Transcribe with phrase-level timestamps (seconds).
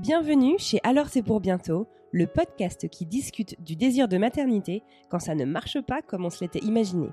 [0.00, 5.18] Bienvenue chez Alors c'est pour bientôt, le podcast qui discute du désir de maternité quand
[5.18, 7.08] ça ne marche pas comme on se l'était imaginé.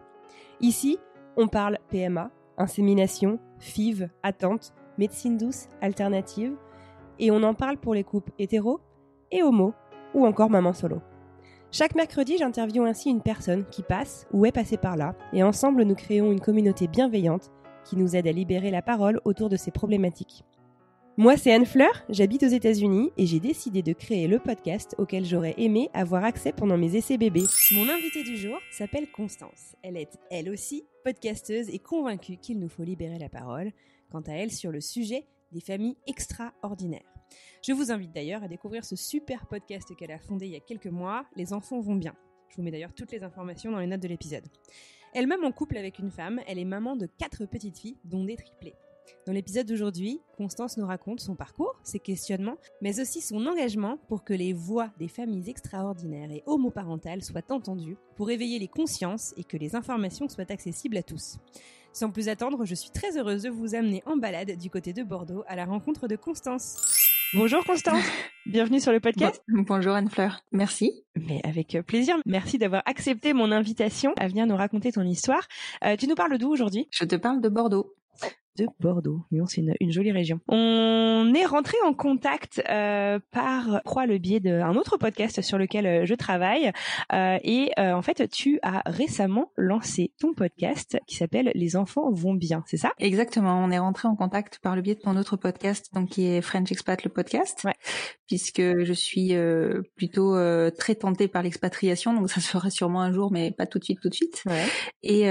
[0.62, 0.99] Ici,
[1.35, 2.29] on parle PMA,
[2.59, 6.53] insémination, FIV, attente, médecine douce, alternative,
[7.17, 8.79] et on en parle pour les couples hétéros
[9.31, 9.73] et homo,
[10.13, 11.02] ou encore maman solo.
[11.71, 15.85] Chaque mercredi, j'interviewe ainsi une personne qui passe ou est passée par là, et ensemble
[15.85, 17.49] nous créons une communauté bienveillante
[17.84, 20.45] qui nous aide à libérer la parole autour de ces problématiques.
[21.18, 25.24] Moi, c'est Anne Fleur, j'habite aux États-Unis et j'ai décidé de créer le podcast auquel
[25.24, 27.46] j'aurais aimé avoir accès pendant mes essais bébés.
[27.72, 29.77] Mon invitée du jour s'appelle Constance.
[29.82, 33.72] Elle est, elle aussi, podcasteuse et convaincue qu'il nous faut libérer la parole,
[34.12, 37.13] quant à elle, sur le sujet des familles extraordinaires.
[37.66, 40.60] Je vous invite d'ailleurs à découvrir ce super podcast qu'elle a fondé il y a
[40.60, 42.13] quelques mois, Les enfants vont bien.
[42.50, 44.44] Je vous mets d'ailleurs toutes les informations dans les notes de l'épisode.
[45.13, 48.35] Elle-même en couple avec une femme, elle est maman de quatre petites filles, dont des
[48.35, 48.76] triplés.
[49.25, 54.23] Dans l'épisode d'aujourd'hui, Constance nous raconte son parcours, ses questionnements, mais aussi son engagement pour
[54.23, 59.43] que les voix des familles extraordinaires et homoparentales soient entendues, pour éveiller les consciences et
[59.43, 61.37] que les informations soient accessibles à tous.
[61.91, 65.01] Sans plus attendre, je suis très heureuse de vous amener en balade du côté de
[65.01, 66.78] Bordeaux à la rencontre de Constance.
[67.33, 68.03] Bonjour Constance,
[68.45, 69.41] bienvenue sur le podcast.
[69.47, 71.03] Bonjour Anne-Fleur, merci.
[71.16, 75.47] Mais avec plaisir, merci d'avoir accepté mon invitation à venir nous raconter ton histoire.
[75.83, 76.88] Euh, tu nous parles d'où aujourd'hui?
[76.91, 77.95] Je te parle de Bordeaux
[78.57, 79.22] de Bordeaux.
[79.47, 80.39] c'est une, une, jolie région.
[80.47, 85.85] On est rentré en contact euh, par, crois, le biais d'un autre podcast sur lequel
[85.85, 86.71] euh, je travaille.
[87.13, 92.11] Euh, et euh, en fait, tu as récemment lancé ton podcast qui s'appelle Les enfants
[92.11, 92.91] vont bien, c'est ça?
[92.99, 93.63] Exactement.
[93.63, 96.41] On est rentré en contact par le biais de ton autre podcast, donc qui est
[96.41, 97.75] French Expat le podcast, ouais.
[98.28, 100.36] Puisque je suis euh, plutôt
[100.78, 103.84] très tentée par l'expatriation, donc ça se fera sûrement un jour, mais pas tout de
[103.84, 104.44] suite, tout de suite.
[104.46, 104.66] Ouais.
[105.03, 105.25] Et,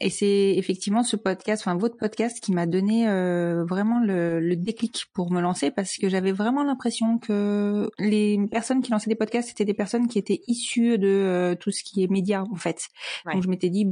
[0.00, 4.56] et c'est effectivement ce podcast, enfin votre podcast qui m'a donné euh, vraiment le, le,
[4.56, 9.16] déclic pour me lancer parce que j'avais vraiment l'impression que les personnes qui lançaient des
[9.16, 12.56] podcasts c'était des personnes qui étaient issues de euh, tout ce qui est média en
[12.56, 12.88] fait.
[13.24, 13.34] Ouais.
[13.34, 13.86] Donc je m'étais dit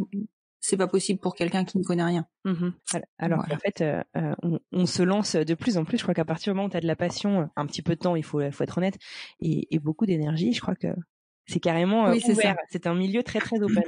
[0.66, 2.26] c'est pas possible pour quelqu'un qui ne connaît rien.
[2.44, 2.70] Mmh.
[3.18, 3.54] Alors voilà.
[3.54, 4.02] en fait, euh,
[4.42, 5.98] on, on, se lance de plus en plus.
[5.98, 7.96] Je crois qu'à partir du moment où tu as de la passion, un petit peu
[7.96, 8.96] de temps, il faut, faut être honnête,
[9.40, 10.88] et, et beaucoup d'énergie, je crois que
[11.46, 12.56] c'est carrément oui, ouvert.
[12.70, 13.82] C'est un milieu très très open.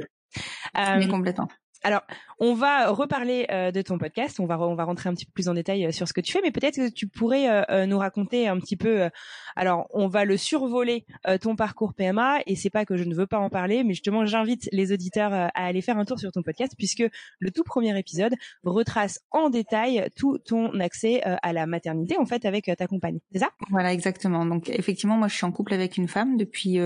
[0.75, 1.49] Mais complètement.
[1.83, 2.03] Alors,
[2.39, 5.33] on va reparler euh, de ton podcast, on va on va rentrer un petit peu
[5.33, 7.87] plus en détail euh, sur ce que tu fais, mais peut-être que tu pourrais euh,
[7.87, 9.09] nous raconter un petit peu.
[9.55, 11.05] alors, on va le survoler
[11.41, 14.25] ton parcours PMA, et c'est pas que je ne veux pas en parler, mais justement,
[14.27, 17.05] j'invite les auditeurs à aller faire un tour sur ton podcast, puisque
[17.39, 22.45] le tout premier épisode retrace en détail tout ton accès à la maternité, en fait,
[22.45, 23.19] avec ta compagne.
[23.33, 23.51] C'est ça?
[23.71, 24.45] Voilà, exactement.
[24.45, 26.79] Donc, effectivement, moi, je suis en couple avec une femme depuis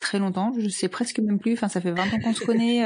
[0.00, 0.52] très longtemps.
[0.58, 1.54] Je sais presque même plus.
[1.54, 2.84] Enfin, ça fait 20 ans qu'on se connaît.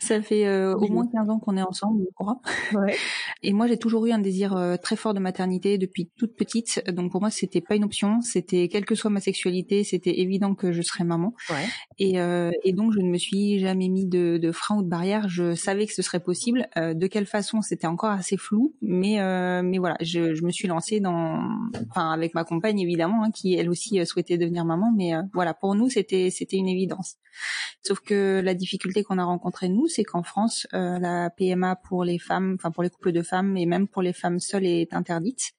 [0.00, 2.40] Ça fait euh, au moins 15 ans qu'on est ensemble, je crois.
[2.74, 2.96] Ouais.
[3.42, 6.82] Et moi, j'ai toujours eu un désir euh, très fort de maternité depuis toute petite.
[6.90, 8.20] Donc pour moi, c'était pas une option.
[8.20, 11.34] C'était quelle que soit ma sexualité, c'était évident que je serais maman.
[11.50, 11.66] Ouais.
[11.98, 14.88] Et, euh, et donc je ne me suis jamais mis de, de frein ou de
[14.88, 15.28] barrière.
[15.28, 16.68] Je savais que ce serait possible.
[16.76, 18.74] Euh, de quelle façon, c'était encore assez flou.
[18.82, 21.40] Mais euh, mais voilà, je, je, me suis lancée dans,
[21.90, 24.92] enfin avec ma compagne évidemment, hein, qui elle aussi souhaitait devenir maman.
[24.96, 27.16] Mais voilà, pour nous, c'était c'était une évidence.
[27.82, 32.04] Sauf que la difficulté qu'on a rencontrée nous, c'est qu'en France, euh, la PMA pour
[32.04, 34.92] les femmes, enfin pour les couples de femmes et même pour les femmes seules est
[34.92, 35.52] interdite.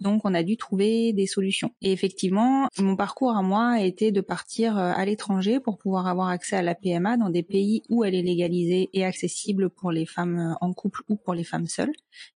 [0.00, 1.70] Donc on a dû trouver des solutions.
[1.82, 6.28] Et effectivement, mon parcours à moi a été de partir à l'étranger pour pouvoir avoir
[6.28, 10.06] accès à la PMA dans des pays où elle est légalisée et accessible pour les
[10.06, 11.90] femmes en couple ou pour les femmes seules.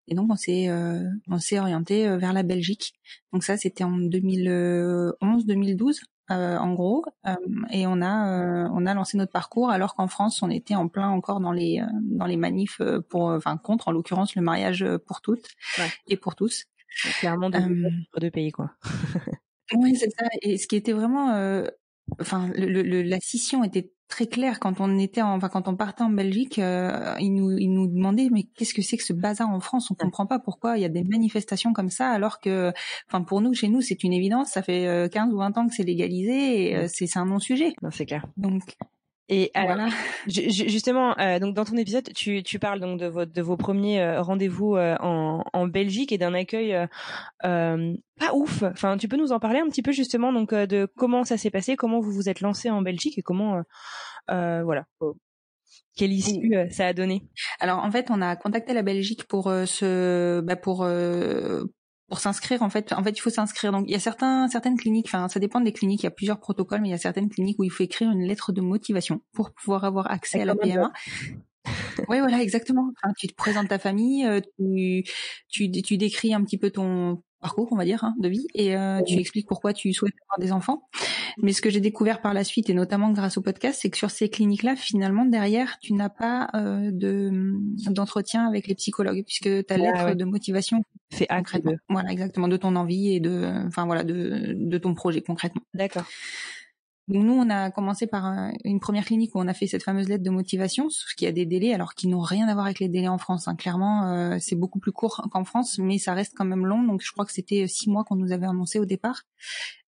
[0.08, 2.94] Et donc on s'est euh, on s'est orienté vers la Belgique.
[3.32, 6.00] Donc ça c'était en 2011-2012
[6.38, 7.34] euh, en gros, euh,
[7.70, 10.88] et on a euh, on a lancé notre parcours alors qu'en France on était en
[10.88, 15.20] plein encore dans les dans les manifs pour enfin contre en l'occurrence le mariage pour
[15.20, 15.48] toutes
[15.78, 15.88] ouais.
[16.08, 16.64] et pour tous.
[17.20, 17.90] Clairement deux,
[18.20, 18.70] deux pays quoi.
[19.74, 21.32] oui c'est ça et ce qui était vraiment
[22.20, 25.76] enfin, le, le, la scission était très claire quand on était, en, enfin, quand on
[25.76, 29.12] partait en Belgique, euh, ils nous, ils nous demandaient mais qu'est-ce que c'est que ce
[29.12, 29.90] bazar en France?
[29.90, 32.72] On comprend pas pourquoi il y a des manifestations comme ça, alors que,
[33.08, 34.50] enfin, pour nous, chez nous, c'est une évidence.
[34.50, 37.72] Ça fait 15 ou 20 ans que c'est legalisé et c'est, c'est un non-sujet.
[37.82, 38.26] Non, c'est clair.
[38.36, 38.76] Donc,
[39.28, 39.88] et alors, voilà.
[40.26, 44.00] justement, euh, donc dans ton épisode, tu, tu parles donc de, votre, de vos premiers
[44.00, 46.76] euh, rendez-vous euh, en, en Belgique et d'un accueil
[47.40, 48.62] pas ouf.
[48.62, 51.50] Enfin, tu peux nous en parler un petit peu justement donc de comment ça s'est
[51.50, 53.62] passé, comment vous vous êtes lancé en Belgique et comment,
[54.28, 54.84] voilà,
[55.96, 57.22] quelle issue ça a donné?
[57.60, 60.86] Alors en fait, on a contacté la Belgique pour ce, bah, pour
[62.12, 63.72] pour s'inscrire en fait en fait il faut s'inscrire.
[63.72, 66.10] Donc il y a certains certaines cliniques enfin ça dépend des cliniques il y a
[66.10, 68.60] plusieurs protocoles mais il y a certaines cliniques où il faut écrire une lettre de
[68.60, 70.92] motivation pour pouvoir avoir accès à la PMA
[72.10, 72.90] oui voilà exactement.
[73.02, 75.04] Enfin, tu te présentes ta famille euh, tu,
[75.48, 78.76] tu tu décris un petit peu ton parcours, on va dire, hein, de vie, et
[78.76, 80.88] euh, tu expliques pourquoi tu souhaites avoir des enfants.
[81.38, 83.96] Mais ce que j'ai découvert par la suite, et notamment grâce au podcast, c'est que
[83.96, 87.30] sur ces cliniques-là, finalement, derrière, tu n'as pas euh, de
[87.90, 90.82] d'entretien avec les psychologues, puisque ta lettre de motivation
[91.12, 91.74] fait concrètement.
[91.88, 95.62] Voilà, exactement, de ton envie et de, enfin voilà, de de ton projet concrètement.
[95.74, 96.06] D'accord.
[97.08, 100.08] Donc nous, on a commencé par une première clinique où on a fait cette fameuse
[100.08, 102.78] lettre de motivation, ce qui a des délais, alors qui n'ont rien à voir avec
[102.78, 103.48] les délais en France.
[103.48, 103.56] Hein.
[103.56, 106.84] Clairement, euh, c'est beaucoup plus court qu'en France, mais ça reste quand même long.
[106.84, 109.22] Donc je crois que c'était six mois qu'on nous avait annoncé au départ.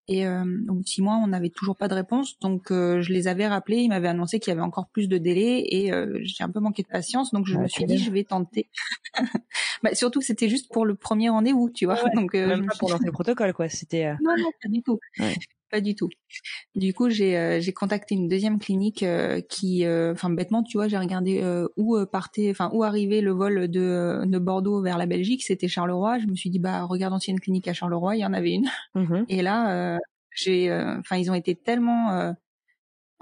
[0.06, 2.38] Et euh, au bout de six mois, on n'avait toujours pas de réponse.
[2.40, 5.16] Donc euh, je les avais rappelés, ils m'avaient annoncé qu'il y avait encore plus de
[5.16, 7.32] délais et euh, j'ai un peu manqué de patience.
[7.32, 8.68] Donc je me suis dit, je vais tenter.
[9.82, 11.98] bah, surtout, c'était juste pour le premier rendez-vous, tu vois.
[12.14, 13.68] donc même pas pour lancer le protocole, quoi.
[13.68, 14.12] C'était.
[14.22, 15.00] Non, non, pas du tout.
[15.18, 15.34] Ouais
[15.75, 16.09] pas du tout.
[16.76, 20.79] Du coup, j'ai euh, j'ai contacté une deuxième clinique euh, qui, euh, enfin bêtement, tu
[20.79, 21.43] vois, j'ai regardé
[21.76, 26.21] où partait, enfin où arrivait le vol de, de Bordeaux vers la Belgique, c'était Charleroi.
[26.21, 28.25] Je me suis dit bah regardons s'il y a une clinique à Charleroi, il y
[28.25, 28.69] en avait une.
[28.94, 29.99] Mmh Et là,
[30.37, 32.35] j'ai, enfin ils ont été tellement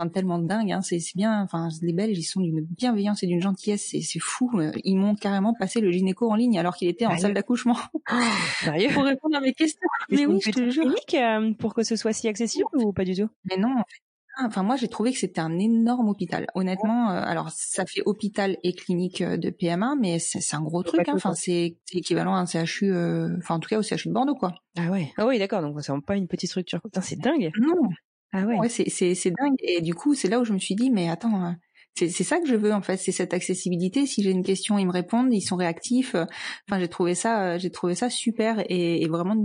[0.08, 0.72] tellement dingue.
[0.72, 0.80] Hein.
[0.82, 1.42] C'est bien.
[1.42, 3.94] Enfin, les Belges, ils sont d'une bienveillance et d'une gentillesse.
[4.00, 4.50] C'est fou.
[4.84, 7.76] Ils m'ont carrément passé le gynéco en ligne alors qu'il était en salle d'accouchement.
[8.12, 8.16] Oh,
[8.64, 8.90] sérieux?
[8.92, 9.80] Pour répondre à mes questions.
[10.10, 10.92] Mais, oui, je te jure.
[11.14, 13.28] Euh, pour que ce soit si accessible ou pas du tout?
[13.44, 13.72] Mais non.
[13.72, 14.46] En fait.
[14.46, 16.46] Enfin, moi, j'ai trouvé que c'était un énorme hôpital.
[16.54, 20.82] Honnêtement, euh, alors ça fait hôpital et clinique euh, de PMA, mais c'est un gros
[20.82, 21.08] truc.
[21.08, 21.12] Hein.
[21.14, 22.92] Enfin, c'est équivalent à un CHU,
[23.38, 24.54] enfin en tout cas au CHU de Bordeaux, quoi.
[24.76, 25.12] Ah ouais.
[25.16, 25.62] Ah oui, d'accord.
[25.62, 26.80] Donc c'est pas une petite structure.
[27.02, 27.50] c'est dingue.
[27.60, 27.88] Non.
[28.32, 28.58] Ah ouais.
[28.58, 29.56] ouais c'est c'est dingue.
[29.60, 31.50] Et du coup, c'est là où je me suis dit, mais attends, euh,
[31.94, 34.06] c'est c'est ça que je veux en fait, c'est cette accessibilité.
[34.06, 36.14] Si j'ai une question, ils me répondent, ils sont réactifs.
[36.14, 39.36] Enfin, j'ai trouvé ça, j'ai trouvé ça super et, et vraiment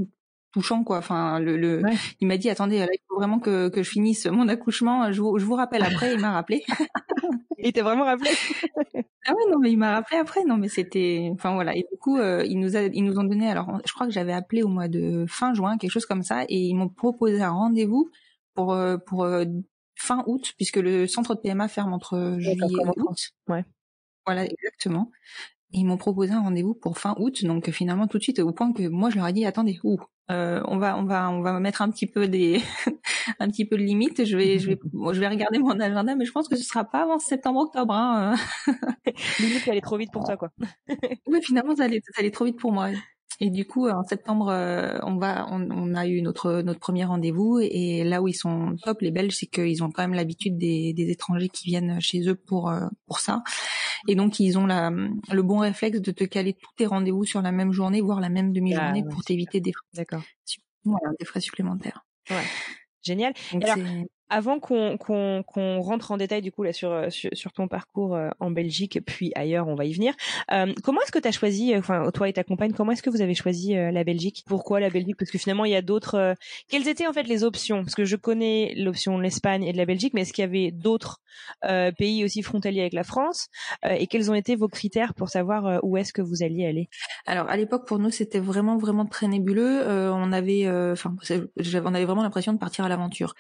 [0.54, 0.98] touchant quoi.
[1.00, 1.82] Enfin, le, le
[2.22, 5.12] il m'a dit attendez, là, il faut vraiment que que je finisse mon accouchement.
[5.12, 6.14] Je vous je vous rappelle après.
[6.14, 6.64] Il m'a rappelé.
[7.58, 8.32] il t'a vraiment rappelé?
[9.30, 10.46] Ah ouais non mais il m'a rappelé après.
[10.46, 11.76] Non mais c'était, enfin voilà.
[11.76, 13.50] Et du coup, euh, ils nous a, ils nous ont donné.
[13.50, 16.44] Alors, je crois que j'avais appelé au mois de fin juin, quelque chose comme ça,
[16.48, 18.10] et ils m'ont proposé un rendez-vous
[18.58, 19.46] pour euh, pour euh,
[19.96, 23.30] fin août puisque le centre de PMA ferme entre juillet et août.
[23.48, 23.64] Ouais.
[24.26, 25.12] Voilà exactement.
[25.72, 28.74] ils m'ont proposé un rendez-vous pour fin août, donc finalement tout de suite au point
[28.74, 30.00] que moi je leur ai dit attendez, ouh,
[30.32, 32.60] euh, on va on va on va mettre un petit peu des
[33.40, 34.26] un petit peu de limite.
[34.26, 34.80] Je vais je vais
[35.14, 37.94] je vais regarder mon agenda, mais je pense que ce sera pas avant septembre octobre.
[37.94, 38.36] Hein.
[39.40, 40.50] limite, ça allait trop vite pour toi quoi.
[41.28, 42.90] oui, finalement ça allait ça allait trop vite pour moi.
[43.40, 47.06] Et du coup, en septembre, euh, on va, on, on, a eu notre notre premier
[47.06, 47.60] rendez-vous.
[47.62, 50.94] Et là où ils sont top, les Belges, c'est qu'ils ont quand même l'habitude des,
[50.94, 53.44] des, étrangers qui viennent chez eux pour euh, pour ça.
[54.08, 57.42] Et donc, ils ont la, le bon réflexe de te caler tous tes rendez-vous sur
[57.42, 59.86] la même journée, voire la même demi-journée, ah, pour t'éviter des frais.
[59.94, 60.24] D'accord.
[60.84, 62.06] Voilà, des frais supplémentaires.
[62.30, 62.44] Ouais.
[63.04, 63.34] Génial.
[63.54, 63.78] Alors,
[64.30, 67.68] avant qu'on qu'on qu'on rentre en détail du coup là sur euh, sur, sur ton
[67.68, 70.14] parcours euh, en Belgique puis ailleurs, on va y venir.
[70.52, 73.04] Euh, comment est-ce que tu as choisi, euh, enfin toi et ta compagne, comment est-ce
[73.04, 74.44] que vous avez choisi la Belgique?
[74.48, 75.18] Pourquoi la Belgique?
[75.18, 76.36] Parce que finalement il y a d'autres.
[76.68, 77.84] quelles étaient en fait les options?
[77.84, 80.48] Parce que je connais l'option de l'Espagne et de la Belgique, mais est-ce qu'il y
[80.48, 81.22] avait d'autres
[81.98, 83.48] pays aussi frontaliers avec la France?
[83.90, 86.90] Et quels ont été vos critères pour savoir où est-ce que vous alliez aller?
[87.26, 89.84] Alors à l'époque pour nous c'était vraiment vraiment très nébuleux.
[89.88, 91.16] on avait, enfin
[91.58, 93.34] on avait vraiment l'impression de partir à l'aventure.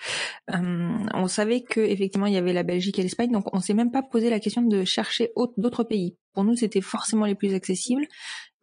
[0.54, 0.77] Euh,
[1.14, 3.92] on savait que effectivement il y avait la Belgique et l'Espagne, donc on s'est même
[3.92, 6.18] pas posé la question de chercher d'autres pays.
[6.34, 8.06] Pour nous, c'était forcément les plus accessibles.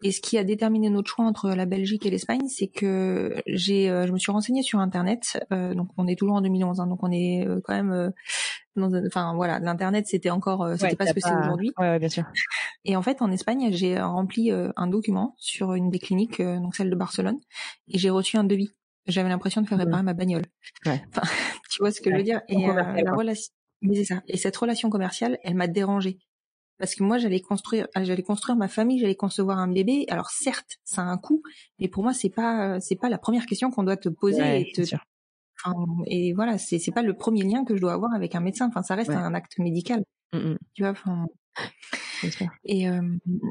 [0.02, 3.88] Et ce qui a déterminé notre choix entre la Belgique et l'Espagne, c'est que j'ai,
[3.88, 5.42] euh, je me suis renseignée sur Internet.
[5.50, 8.12] Euh, donc on est toujours en 2011, hein, donc on est quand même,
[9.06, 11.72] enfin voilà, l'internet c'était encore, c'était pas ce que c'est aujourd'hui.
[11.78, 12.24] Ouais, bien sûr.
[12.84, 16.90] Et en fait, en Espagne, j'ai rempli un document sur une des cliniques, donc celle
[16.90, 17.38] de Barcelone,
[17.88, 18.74] et j'ai reçu un devis
[19.06, 20.44] j'avais l'impression de faire réparer ma bagnole.
[20.86, 21.02] Ouais.
[21.08, 21.22] Enfin,
[21.70, 22.42] tu vois ce que je veux dire?
[22.48, 24.22] Et euh, la relation, mais c'est ça.
[24.28, 26.18] Et cette relation commerciale, elle m'a dérangée
[26.78, 30.06] parce que moi j'allais construire, euh, j'allais construire ma famille, j'allais concevoir un bébé.
[30.08, 31.42] Alors certes, ça a un coût,
[31.78, 34.40] mais pour moi c'est pas, c'est pas la première question qu'on doit te poser.
[34.40, 34.82] Ouais, et te,
[36.06, 38.68] et voilà, c'est c'est pas le premier lien que je dois avoir avec un médecin.
[38.68, 40.04] Enfin, ça reste un acte médical.
[40.32, 40.90] Mmh tu vois.
[40.90, 41.26] Enfin.
[42.64, 42.86] Et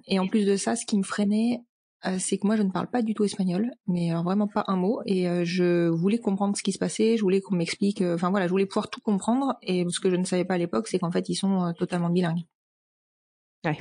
[0.07, 1.72] et en plus de ça, ce qui me freinait, euh,
[2.19, 5.01] c'est que moi je ne parle pas du tout espagnol, mais vraiment pas un mot.
[5.05, 8.01] Et euh, je voulais comprendre ce qui se passait, je voulais qu'on m'explique.
[8.01, 9.55] Euh, enfin voilà, je voulais pouvoir tout comprendre.
[9.61, 12.09] Et ce que je ne savais pas à l'époque, c'est qu'en fait ils sont totalement
[12.09, 12.45] bilingues.
[13.65, 13.79] Ouais.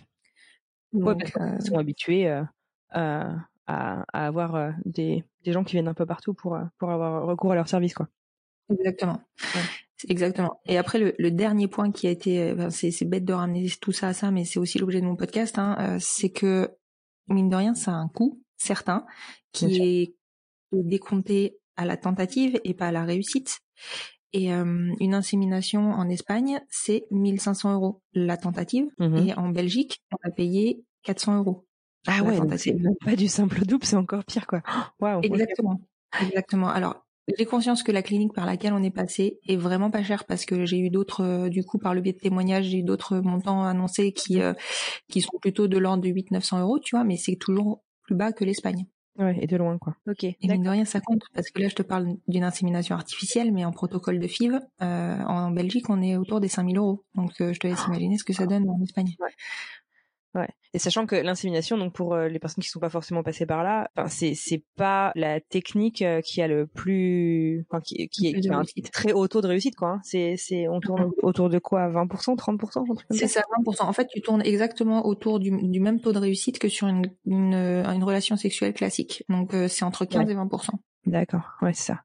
[0.93, 2.29] Donc, ils sont habitués
[2.91, 3.35] à,
[3.67, 7.55] à, avoir des, des gens qui viennent un peu partout pour pour avoir recours à
[7.55, 8.09] leur service, quoi.
[8.71, 9.21] Exactement.
[10.09, 10.61] Exactement.
[10.67, 14.09] Et après, le, le, dernier point qui a été, c'est bête de ramener tout ça
[14.09, 16.71] à ça, mais c'est aussi l'objet de mon podcast, hein, c'est que
[17.33, 19.05] mine de rien, ça a un coût certain
[19.53, 20.15] qui est
[20.73, 23.61] décompté à la tentative et pas à la réussite.
[24.33, 28.87] Et euh, une insémination en Espagne, c'est 1500 euros la tentative.
[28.99, 31.67] Mmh et en Belgique, on a payé 400 euros.
[32.07, 34.63] Ah ouais, c'est pas du simple double, c'est encore pire quoi.
[35.01, 35.81] Wow, Exactement.
[36.21, 36.69] Exactement.
[36.69, 37.07] Alors,
[37.39, 40.45] j'ai conscience que la clinique par laquelle on est passé est vraiment pas chère parce
[40.45, 43.19] que j'ai eu d'autres, euh, du coup, par le biais de témoignages, j'ai eu d'autres
[43.19, 44.53] montants annoncés qui euh,
[45.09, 48.33] qui sont plutôt de l'ordre de 800-900 euros, tu vois, mais c'est toujours plus bas
[48.33, 48.87] que l'Espagne.
[49.19, 49.95] Ouais, et de loin, quoi.
[50.09, 50.25] Ok.
[50.25, 53.53] Et mine de rien, ça compte parce que là, je te parle d'une insémination artificielle,
[53.53, 57.05] mais en protocole de FIV, euh, en Belgique, on est autour des 5000 euros.
[57.15, 59.15] Donc, je te laisse imaginer ce que ça donne en Espagne.
[59.21, 59.29] Ouais.
[60.35, 60.49] Ouais.
[60.73, 63.63] Et sachant que l'insémination, donc pour euh, les personnes qui sont pas forcément passées par
[63.63, 68.29] là, enfin c'est c'est pas la technique euh, qui a le plus, enfin qui qui,
[68.29, 69.89] est, qui a un très haut taux de réussite quoi.
[69.89, 70.01] Hein.
[70.03, 71.89] C'est c'est on tourne autour de quoi?
[71.89, 73.83] 20%, 30%, C'est ça, 20%.
[73.83, 77.13] En fait, tu tournes exactement autour du, du même taux de réussite que sur une
[77.27, 79.25] une, une relation sexuelle classique.
[79.29, 80.71] Donc euh, c'est entre 15 et 20%.
[81.05, 81.43] D'accord.
[81.61, 82.01] Ouais, c'est ça.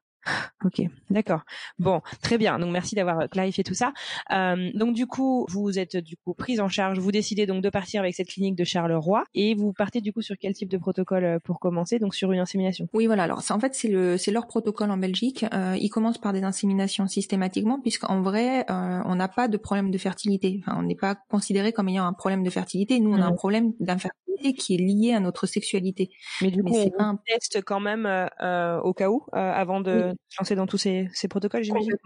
[0.64, 1.42] Ok, d'accord.
[1.78, 2.58] Bon, très bien.
[2.58, 3.92] Donc merci d'avoir clarifié tout ça.
[4.32, 6.98] Euh, donc du coup, vous êtes du coup prise en charge.
[6.98, 10.20] Vous décidez donc de partir avec cette clinique de Charleroi et vous partez du coup
[10.20, 11.98] sur quel type de protocole euh, pour commencer?
[11.98, 12.88] Donc sur une insémination.
[12.92, 13.22] Oui, voilà.
[13.24, 15.46] Alors en fait c'est le c'est leur protocole en Belgique.
[15.54, 19.90] Euh, ils commencent par des inséminations systématiquement puisqu'en vrai euh, on n'a pas de problème
[19.90, 20.60] de fertilité.
[20.60, 23.00] Enfin, on n'est pas considéré comme ayant un problème de fertilité.
[23.00, 26.10] Nous on a un problème d'infertilité qui est lié à notre sexualité.
[26.42, 27.16] Mais du coup on pas un...
[27.26, 31.28] test quand même euh, au cas où avant de se lancer dans tous ces, ces
[31.28, 31.96] protocoles, j'imagine.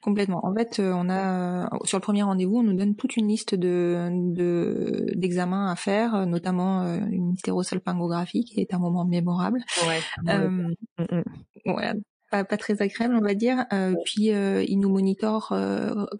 [0.00, 0.44] Complètement.
[0.44, 3.28] En fait, euh, on a euh, sur le premier rendez-vous, on nous donne toute une
[3.28, 9.62] liste de d'examens à faire, notamment euh, une hystérosalpingographie qui est un moment mémorable.
[9.86, 10.00] Ouais.
[10.28, 10.74] Euh,
[11.66, 11.92] ouais
[12.36, 13.64] pas, pas, très agréable, on va dire.
[13.72, 15.54] Euh, puis euh, ils nous monitorent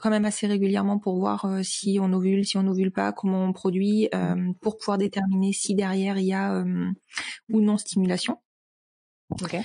[0.00, 3.52] quand même assez régulièrement pour voir si on ovule, si on ovule pas, comment on
[3.52, 4.08] produit,
[4.60, 6.64] pour pouvoir déterminer si derrière il y a
[7.50, 8.38] ou non stimulation.
[9.42, 9.62] Okay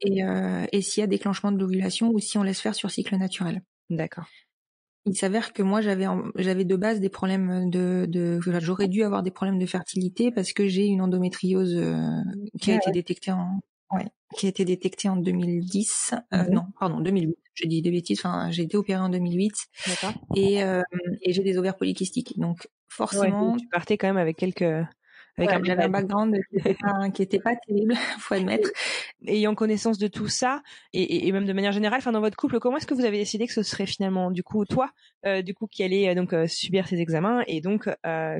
[0.00, 2.90] et, euh, et s'il y a déclenchement de l'ovulation ou si on laisse faire sur
[2.90, 3.62] cycle naturel.
[3.90, 4.26] D'accord.
[5.06, 6.04] Il s'avère que moi j'avais
[6.36, 10.52] j'avais de base des problèmes de, de j'aurais dû avoir des problèmes de fertilité parce
[10.52, 12.20] que j'ai une endométriose euh,
[12.60, 13.60] qui a été détectée en
[13.90, 16.50] ouais, qui a été détectée en 2010 euh, mhm.
[16.50, 19.52] non pardon 2008 je dis des bêtises enfin j'ai été opérée en 2008
[19.86, 20.12] D'accord.
[20.36, 20.82] et euh,
[21.22, 24.64] et j'ai des ovaires polykystiques donc forcément tu partais quand même avec quelques
[25.38, 26.36] avec un, background
[27.14, 28.68] qui était pas, terrible, faut admettre.
[29.26, 30.60] Ayant connaissance de tout ça
[30.92, 33.16] et, et, même de manière générale, enfin dans votre couple, comment est-ce que vous avez
[33.16, 34.90] décidé que ce serait finalement du coup toi,
[35.24, 37.88] euh, du coup qui allait donc subir ces examens et donc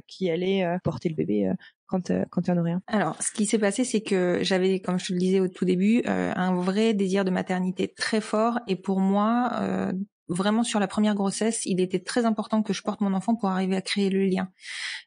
[0.09, 1.51] qui allait porter le bébé
[1.91, 4.81] quand quand il y en aurait un Alors, ce qui s'est passé, c'est que j'avais,
[4.81, 8.59] comme je te le disais au tout début, un vrai désir de maternité très fort
[8.69, 9.93] et pour moi
[10.31, 13.51] vraiment sur la première grossesse, il était très important que je porte mon enfant pour
[13.51, 14.49] arriver à créer le lien.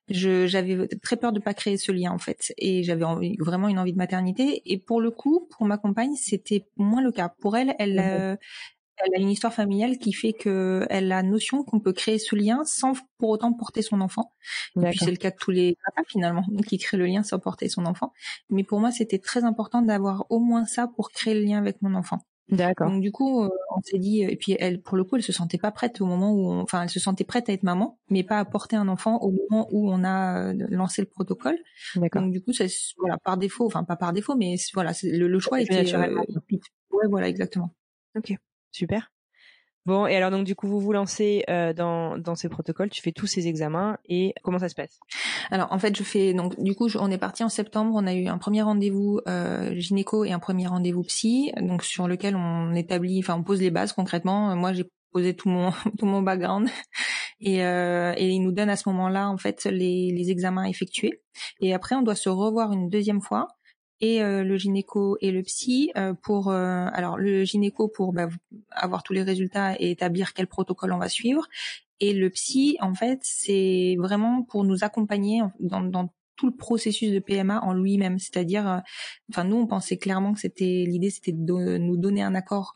[0.09, 3.05] j'avais très peur de pas créer ce lien en fait, et j'avais
[3.39, 4.61] vraiment une envie de maternité.
[4.65, 7.33] Et pour le coup, pour ma compagne, c'était moins le cas.
[7.39, 8.35] Pour elle, elle, euh,
[8.97, 12.35] elle a une histoire familiale qui fait que elle a notion qu'on peut créer ce
[12.35, 14.31] lien sans pour autant porter son enfant.
[14.75, 17.39] Et puis c'est le cas de tous les papas finalement qui créent le lien sans
[17.39, 18.13] porter son enfant.
[18.50, 21.81] Mais pour moi, c'était très important d'avoir au moins ça pour créer le lien avec
[21.81, 22.19] mon enfant.
[22.50, 22.89] D'accord.
[22.89, 25.31] Donc du coup, euh, on s'est dit, et puis elle, pour le coup, elle se
[25.31, 28.23] sentait pas prête au moment où, enfin, elle se sentait prête à être maman, mais
[28.23, 31.57] pas à porter un enfant au moment où on a euh, lancé le protocole.
[31.95, 32.21] D'accord.
[32.21, 35.39] Donc du coup, c'est voilà par défaut, enfin pas par défaut, mais voilà, le, le
[35.39, 35.95] choix était.
[35.95, 36.15] Euh,
[36.91, 37.71] ouais, voilà, exactement.
[38.15, 38.35] Ok,
[38.74, 39.12] super.
[39.86, 43.01] Bon, et alors donc du coup, vous vous lancez euh, dans, dans ces protocoles, tu
[43.01, 44.98] fais tous ces examens et comment ça se passe?
[45.51, 48.13] Alors en fait, je fais donc du coup, on est parti en septembre, on a
[48.13, 52.74] eu un premier rendez-vous euh, gynéco et un premier rendez-vous psy, donc sur lequel on
[52.75, 54.56] établit, enfin on pose les bases concrètement.
[54.56, 56.70] Moi, j'ai posé tout mon tout mon background
[57.42, 61.22] et, euh, et il nous donne à ce moment-là en fait les, les examens effectués
[61.62, 63.48] et après on doit se revoir une deuxième fois
[64.01, 68.29] et euh, le gynéco et le psy euh, pour euh, alors le gynéco pour bah,
[68.71, 71.47] avoir tous les résultats et établir quel protocole on va suivre
[72.00, 77.12] et le psy en fait c'est vraiment pour nous accompagner dans, dans tout le processus
[77.12, 78.17] de PMA en lui-même.
[78.17, 78.81] C'est-à-dire,
[79.29, 82.73] enfin nous on pensait clairement que c'était l'idée, c'était de nous donner un accord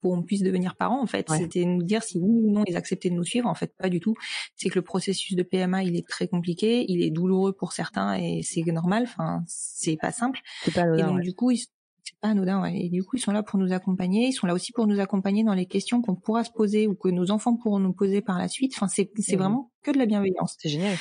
[0.00, 1.28] pour qu'on puisse devenir parents en fait.
[1.30, 3.88] C'était nous dire si oui ou non ils acceptaient de nous suivre en fait pas
[3.88, 4.14] du tout.
[4.56, 8.14] C'est que le processus de PMA il est très compliqué il est douloureux pour certains
[8.14, 10.40] et c'est normal enfin c'est pas simple.
[10.74, 11.58] Pas et donc du coup ils
[12.02, 12.80] c'est pas anodin ouais.
[12.80, 15.00] et du coup ils sont là pour nous accompagner ils sont là aussi pour nous
[15.00, 18.22] accompagner dans les questions qu'on pourra se poser ou que nos enfants pourront nous poser
[18.22, 18.72] par la suite.
[18.74, 20.56] Enfin c'est c'est vraiment que de la bienveillance.
[20.58, 20.96] C'est génial.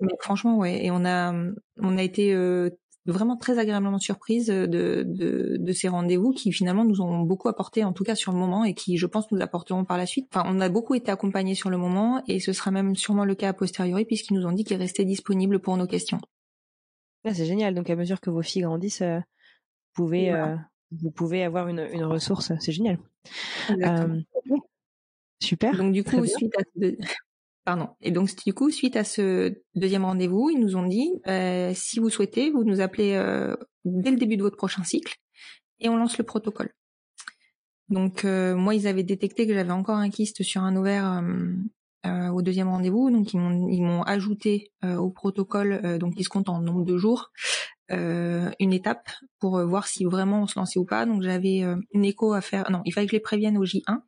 [0.00, 0.84] Mais franchement ouais.
[0.84, 1.32] Et on a
[1.78, 2.70] on a été euh,
[3.08, 7.82] vraiment très agréablement surprise de, de, de ces rendez-vous qui finalement nous ont beaucoup apporté,
[7.82, 10.28] en tout cas sur le moment, et qui, je pense, nous apporteront par la suite.
[10.32, 13.34] Enfin, on a beaucoup été accompagnés sur le moment, et ce sera même sûrement le
[13.34, 16.20] cas a posteriori, puisqu'ils nous ont dit qu'ils restaient disponibles pour nos questions.
[17.24, 17.74] Ah, c'est génial.
[17.74, 20.56] Donc, à mesure que vos filles grandissent, euh, vous pouvez, euh,
[20.92, 22.52] vous pouvez avoir une, une ressource.
[22.60, 22.98] C'est génial.
[23.70, 24.20] Euh,
[25.42, 25.76] super.
[25.76, 26.62] Donc, du coup, suite à,
[28.00, 31.98] Et donc du coup, suite à ce deuxième rendez-vous, ils nous ont dit euh, si
[31.98, 35.16] vous souhaitez, vous nous appelez euh, dès le début de votre prochain cycle
[35.80, 36.70] et on lance le protocole.
[37.88, 41.22] Donc euh, moi, ils avaient détecté que j'avais encore un kyste sur un ovaire
[42.32, 46.48] au deuxième rendez-vous, donc ils m'ont ils m'ont ajouté au protocole, donc ils se comptent
[46.48, 47.32] en nombre de jours.
[47.90, 49.08] Euh, une étape
[49.40, 51.06] pour euh, voir si vraiment on se lançait ou pas.
[51.06, 52.70] Donc j'avais euh, une écho à faire.
[52.70, 54.00] Non, il fallait que je les prévienne au J1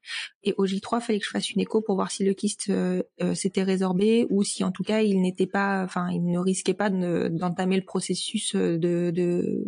[0.43, 2.71] et au J3, il fallait que je fasse une écho pour voir si le kyste
[3.35, 6.91] s'était résorbé ou si en tout cas il n'était pas, enfin il ne risquait pas
[6.91, 9.13] d'entamer le processus de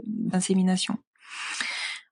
[0.06, 0.98] d'insémination.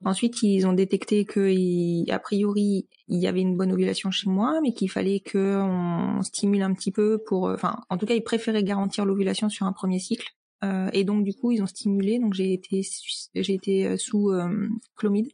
[0.03, 4.59] Ensuite, ils ont détecté que, a priori, il y avait une bonne ovulation chez moi,
[4.63, 8.65] mais qu'il fallait qu'on stimule un petit peu pour, enfin, en tout cas, ils préféraient
[8.65, 10.27] garantir l'ovulation sur un premier cycle.
[10.63, 12.83] Euh, et donc du coup ils ont stimulé, donc j'ai été
[13.35, 15.33] j'ai été euh, sous euh, clomide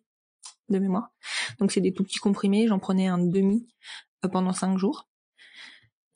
[0.69, 1.11] de mémoire.
[1.59, 3.67] Donc c'est des tout petits comprimés, j'en prenais un demi
[4.33, 5.09] pendant cinq jours.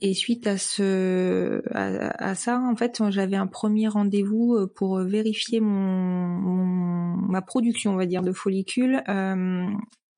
[0.02, 6.80] Et suite à ce à, ça, en fait, j'avais un premier rendez-vous pour vérifier mon,
[7.30, 9.66] ma production, on va dire, de follicules euh,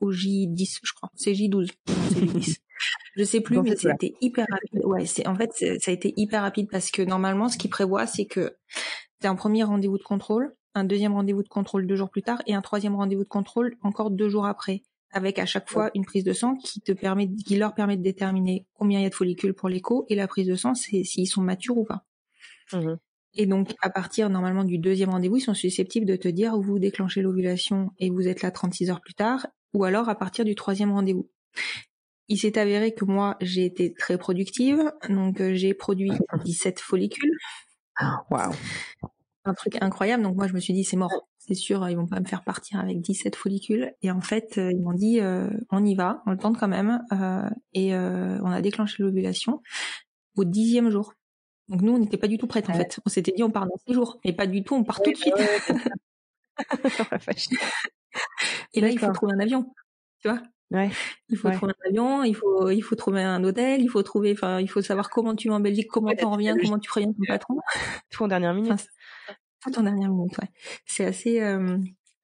[0.00, 1.10] au J10, je crois.
[1.14, 2.56] C'est J12, c'est J10.
[3.14, 4.84] Je sais plus, mais c'était hyper rapide.
[4.84, 8.06] Ouais, c'est en fait ça a été hyper rapide parce que normalement, ce qui prévoit,
[8.06, 8.56] c'est que
[9.20, 12.40] c'est un premier rendez-vous de contrôle, un deuxième rendez-vous de contrôle deux jours plus tard
[12.46, 16.04] et un troisième rendez-vous de contrôle encore deux jours après, avec à chaque fois une
[16.04, 19.10] prise de sang qui te permet, qui leur permet de déterminer combien il y a
[19.10, 22.04] de follicules pour l'écho et la prise de sang, c'est s'ils sont matures ou pas.
[22.72, 22.96] Mmh
[23.34, 26.62] et donc, à partir normalement du deuxième rendez-vous, ils sont susceptibles de te dire où
[26.62, 30.44] vous déclenchez l'ovulation et vous êtes là 36 heures plus tard, ou alors à partir
[30.44, 31.30] du troisième rendez-vous.
[32.32, 36.10] Il s'est avéré que moi, j'ai été très productive, donc euh, j'ai produit
[36.46, 37.36] 17 follicules.
[38.30, 38.54] Waouh
[39.44, 42.06] Un truc incroyable, donc moi je me suis dit c'est mort, c'est sûr, ils vont
[42.06, 43.92] pas me faire partir avec 17 follicules.
[44.00, 46.68] Et en fait, euh, ils m'ont dit euh, on y va, on le tente quand
[46.68, 47.02] même,
[47.74, 49.60] et on a déclenché l'ovulation
[50.34, 51.12] au dixième jour.
[51.68, 52.98] Donc nous, on n'était pas du tout prêts en fait.
[53.04, 55.12] On s'était dit on part dans six jours, mais pas du tout, on part tout
[55.12, 55.34] de suite.
[58.72, 59.70] et là, il faut trouver un avion,
[60.20, 60.40] tu vois.
[60.72, 60.90] Ouais.
[61.28, 64.32] Il faut trouver un avion, il faut, il faut trouver un hôtel, il faut trouver,
[64.32, 66.88] enfin, il faut savoir comment tu vas en Belgique, comment tu en reviens, comment tu
[66.88, 67.56] préviens ton patron.
[68.10, 68.72] Tout en dernière minute.
[69.62, 70.48] tout en dernière minute, ouais.
[70.86, 71.78] C'est assez, euh,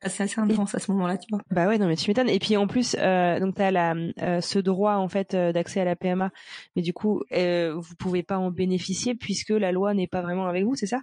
[0.07, 1.41] c'est assez intense à ce moment-là, tu vois.
[1.51, 2.29] Bah ouais, non mais tu m'étonnes.
[2.29, 5.81] Et puis en plus, euh, donc t'as la euh, ce droit en fait euh, d'accès
[5.81, 6.31] à la PMA,
[6.77, 10.47] mais du coup euh, vous pouvez pas en bénéficier puisque la loi n'est pas vraiment
[10.47, 11.01] avec vous, c'est ça?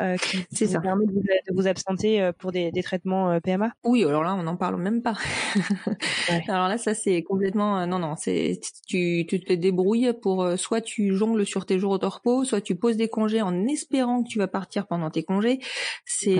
[0.00, 0.16] Euh,
[0.50, 0.80] C'est ça.
[0.80, 4.34] Permet de vous, de vous absenter euh, pour des, des traitements PMA Oui, alors là
[4.34, 5.16] on n'en parle même pas.
[6.48, 11.14] Alors là ça c'est complètement non non c'est tu tu te débrouilles pour soit tu
[11.14, 14.38] jongles sur tes jours au torpo, soit tu poses des congés en espérant que tu
[14.38, 15.60] vas partir pendant tes congés.
[16.04, 16.36] C'est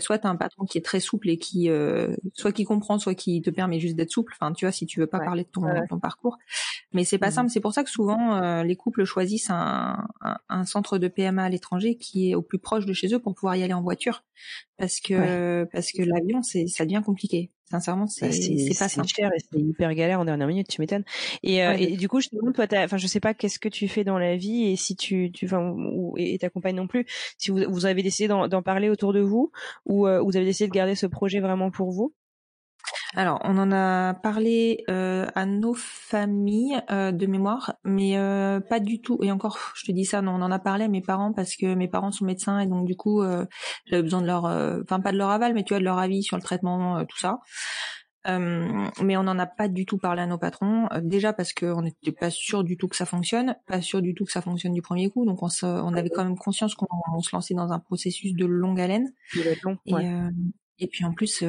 [0.00, 2.98] soit t'as un patron qui est très souple et qui qui euh, soit qui comprend,
[2.98, 4.34] soit qui te permet juste d'être souple.
[4.38, 6.38] Enfin, tu vois, si tu veux pas parler de ton, ton parcours,
[6.92, 7.50] mais c'est pas mmh simple.
[7.50, 10.08] C'est pour ça que souvent euh, les couples choisissent un,
[10.48, 13.34] un, centre de PMA à l'étranger qui est au plus proche de chez eux pour
[13.34, 14.24] pouvoir y aller en voiture,
[14.76, 17.50] parce que parce que l'avion, c'est ça devient compliqué.
[17.70, 19.12] Sincèrement, c'est c'est pas simple.
[19.14, 21.04] cher et c'est hyper galère en dernière minute, tu m'étonnes.
[21.42, 23.68] Et, euh, et du coup, je te demande, toi, enfin, je sais pas qu'est-ce que
[23.68, 26.86] tu fais dans la vie et si tu, tu, enfin, ou, et ta compagne non
[26.86, 27.04] plus,
[27.36, 29.52] si vous, vous avez décidé d'en parler autour de vous
[29.84, 32.14] ou euh, vous avez décidé de garder ce projet vraiment pour vous?
[33.14, 38.80] Alors, on en a parlé euh, à nos familles euh, de mémoire, mais euh, pas
[38.80, 39.18] du tout.
[39.22, 41.56] Et encore, je te dis ça, non, on en a parlé à mes parents parce
[41.56, 43.22] que mes parents sont médecins et donc du coup,
[43.86, 46.22] j'avais besoin de leur, enfin pas de leur aval, mais tu vois de leur avis
[46.22, 47.38] sur le traitement, tout ça.
[48.26, 50.88] mais on n'en a pas du tout parlé à nos patrons.
[51.02, 54.26] déjà parce qu'on n'était pas sûr du tout que ça fonctionne, pas sûr du tout
[54.26, 55.24] que ça fonctionne du premier coup.
[55.24, 58.80] Donc on, on avait quand même conscience qu'on se lançait dans un processus de longue
[58.80, 59.10] haleine.
[59.86, 59.94] et,
[60.80, 61.42] et puis en plus,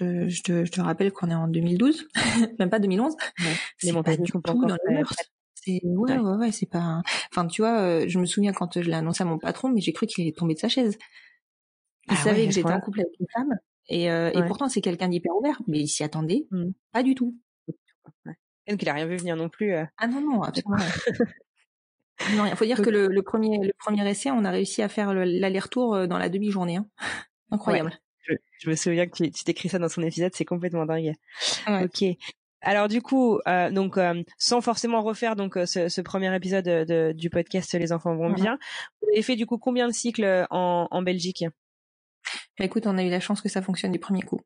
[0.00, 2.08] je, te, je te rappelle qu'on est en 2012,
[2.58, 3.14] même pas 2011.
[3.82, 4.54] Les montagnes sont pas
[5.54, 7.02] C'est ouais, ouais, ouais, c'est pas.
[7.30, 9.92] Enfin, tu vois, je me souviens quand je l'ai annoncé à mon patron, mais j'ai
[9.92, 10.98] cru qu'il allait tomber de sa chaise.
[12.06, 15.08] Il ah savait que j'étais en couple avec une femme, et, et pourtant c'est quelqu'un
[15.08, 16.70] d'hyper ouvert, mais il s'y attendait mmh.
[16.92, 17.36] pas du tout.
[18.66, 19.74] Et qu'il a rien vu venir non plus.
[19.74, 20.82] Ah non, non, absolument.
[22.30, 26.08] Il faut dire que le, premier, le premier essai, on a réussi à faire l'aller-retour
[26.08, 26.76] dans la demi-journée.
[26.76, 26.86] Hein.
[27.50, 27.92] Incroyable.
[28.26, 31.14] Je, me souviens que tu t'écris ça dans son épisode, c'est complètement dingue.
[31.68, 32.04] Ok.
[32.64, 37.12] Alors du coup, euh, donc euh, sans forcément refaire donc euh, ce, premier épisode de,
[37.12, 38.58] du podcast Les enfants vont bien,
[39.02, 41.44] vous avez fait du coup combien de cycles en, en Belgique?
[42.58, 44.40] Bah, Écoute, on a eu la chance que ça fonctionne du premier coup.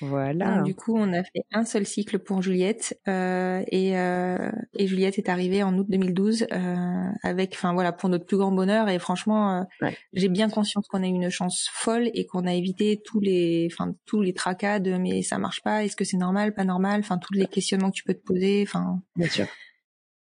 [0.00, 0.62] Voilà.
[0.62, 5.18] du coup, on a fait un seul cycle pour Juliette euh, et, euh, et Juliette
[5.18, 8.98] est arrivée en août 2012 euh, avec, enfin voilà, pour notre plus grand bonheur et
[8.98, 9.66] franchement,
[10.12, 13.68] j'ai bien conscience qu'on a eu une chance folle et qu'on a évité tous les,
[13.72, 17.00] enfin tous les tracas de mais ça marche pas, est-ce que c'est normal, pas normal,
[17.00, 19.02] enfin tous les questionnements que tu peux te poser, enfin.
[19.16, 19.46] Bien sûr.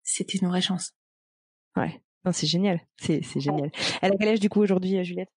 [0.03, 0.93] C'était une vraie chance.
[1.77, 2.01] Ouais.
[2.25, 2.81] Non, c'est génial.
[3.01, 3.71] C'est c'est génial.
[4.03, 5.31] Elle a quel âge du coup aujourd'hui, Juliette?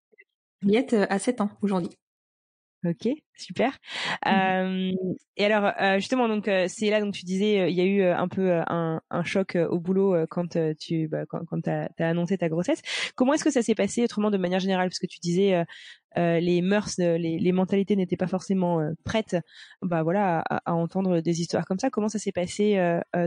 [0.62, 1.92] Juliette a 7 ans aujourd'hui.
[2.86, 3.72] Ok, super.
[4.26, 4.92] Mmh.
[5.36, 8.62] et alors justement donc c'est là donc tu disais il y a eu un peu
[8.68, 12.82] un, un, choc au boulot quand tu bah, quand, quand as, as, annoncé ta grossesse.
[13.16, 14.90] Comment est-ce que ça s'est passé autrement de manière générale?
[14.90, 15.64] Parce que tu disais
[16.16, 19.36] les mœurs, les, les mentalités n'étaient pas forcément prêtes
[19.82, 21.90] bah voilà à, à, entendre des histoires comme ça.
[21.90, 22.80] Comment ça s'est passé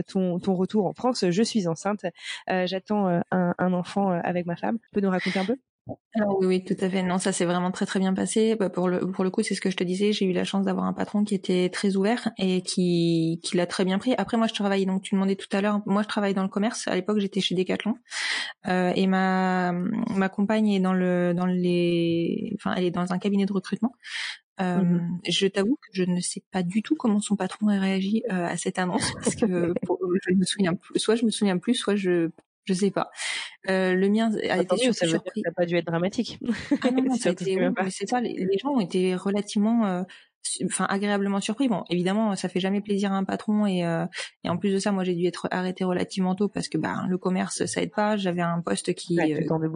[0.07, 1.25] ton ton retour en France?
[1.29, 2.05] Je suis enceinte,
[2.47, 4.79] j'attends un, un, enfant avec ma femme.
[4.79, 5.57] Tu peux nous raconter un peu?
[6.13, 7.01] Alors oui, oui, tout à fait.
[7.03, 8.55] Non, ça s'est vraiment très très bien passé.
[8.55, 10.11] Bah, pour le pour le coup, c'est ce que je te disais.
[10.11, 13.65] J'ai eu la chance d'avoir un patron qui était très ouvert et qui qui l'a
[13.65, 14.13] très bien pris.
[14.17, 14.85] Après, moi, je travaille.
[14.85, 15.81] Donc, tu demandais tout à l'heure.
[15.85, 16.87] Moi, je travaille dans le commerce.
[16.87, 17.95] À l'époque, j'étais chez Decathlon
[18.67, 22.53] euh, et ma ma compagne est dans le dans les.
[22.55, 23.93] Enfin, elle est dans un cabinet de recrutement.
[24.59, 27.79] Euh, mmh Je t'avoue que je ne sais pas du tout comment son patron a
[27.79, 29.73] réagi euh, à cette annonce parce que
[30.27, 32.29] je me souviens plus, soit je me souviens plus, soit je
[32.65, 33.09] je sais pas.
[33.69, 35.07] Euh, le mien a été surpris.
[35.07, 36.39] Ça n'a pas dû être dramatique.
[36.81, 37.57] Ah non, non ça a été,
[37.89, 38.21] c'est ça.
[38.21, 40.03] Les, gens ont été relativement, euh,
[40.65, 41.67] enfin agréablement surpris.
[41.67, 44.05] Bon, évidemment, ça fait jamais plaisir à un patron et, euh,
[44.43, 47.05] et en plus de ça, moi j'ai dû être arrêté relativement tôt parce que bah
[47.07, 48.17] le commerce ça aide pas.
[48.17, 49.17] J'avais un poste qui.
[49.17, 49.69] Ouais, euh,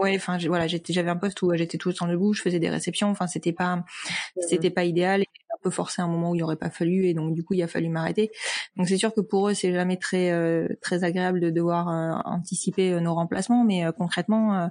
[0.00, 2.58] Ouais, enfin voilà, j'étais, j'avais un poste où j'étais tout le temps debout, je faisais
[2.58, 3.08] des réceptions.
[3.08, 3.84] Enfin, c'était pas, mmh
[4.46, 5.24] c'était pas idéal
[5.62, 7.62] peu forcé à un moment où il aurait pas fallu et donc du coup il
[7.62, 8.30] a fallu m'arrêter.
[8.76, 12.12] Donc c'est sûr que pour eux c'est jamais très euh, très agréable de devoir euh,
[12.24, 14.70] anticiper euh, nos remplacements, mais concrètement,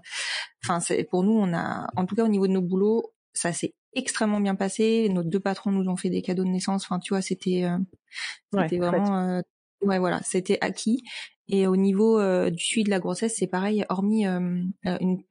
[0.64, 3.54] enfin c'est pour nous on a, en tout cas au niveau de nos boulots, ça
[3.54, 5.10] s'est extrêmement bien passé.
[5.10, 6.84] Nos deux patrons nous ont fait des cadeaux de naissance.
[6.86, 7.68] Enfin tu vois c'était
[8.54, 9.42] c'était vraiment
[9.82, 11.04] ouais voilà c'était acquis
[11.50, 15.24] et au niveau euh, du suivi de la grossesse, c'est pareil, hormis euh, euh, une,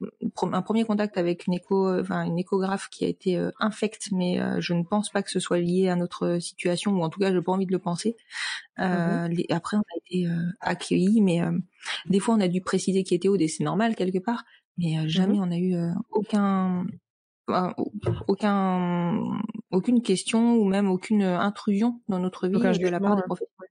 [0.52, 4.72] un premier contact avec une écho, enfin une échographe qui a été infecte, mais je
[4.72, 7.42] ne pense pas que ce soit lié à notre situation, ou en tout cas, j'ai
[7.42, 8.16] pas envie de le penser.
[8.78, 9.28] Mhm.
[9.30, 10.26] les, après, on a été
[10.60, 11.42] accueillis, mais
[12.06, 14.44] des fois, on a dû préciser qui était au et c'est normal quelque part,
[14.78, 15.42] mais jamais mhm.
[15.42, 15.74] on a eu
[16.10, 16.86] aucun
[18.26, 19.20] aucun
[19.70, 23.70] aucune question ou même aucune intrusion dans notre vie de la part des professionnels.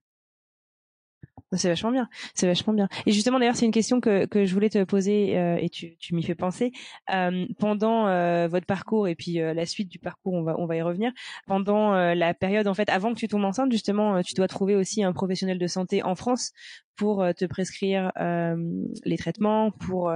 [1.52, 2.88] C'est vachement bien, c'est vachement bien.
[3.06, 5.96] Et justement, d'ailleurs, c'est une question que, que je voulais te poser euh, et tu,
[5.96, 6.72] tu m'y fais penser.
[7.14, 10.74] Euh, pendant euh, votre parcours et puis la suite du parcours, on va on va
[10.76, 11.12] y revenir.
[11.46, 15.04] Pendant la période, en fait, avant que tu tombes enceinte, justement, tu dois trouver aussi
[15.04, 16.52] un professionnel de santé en France
[16.96, 20.12] pour te prescrire les traitements, pour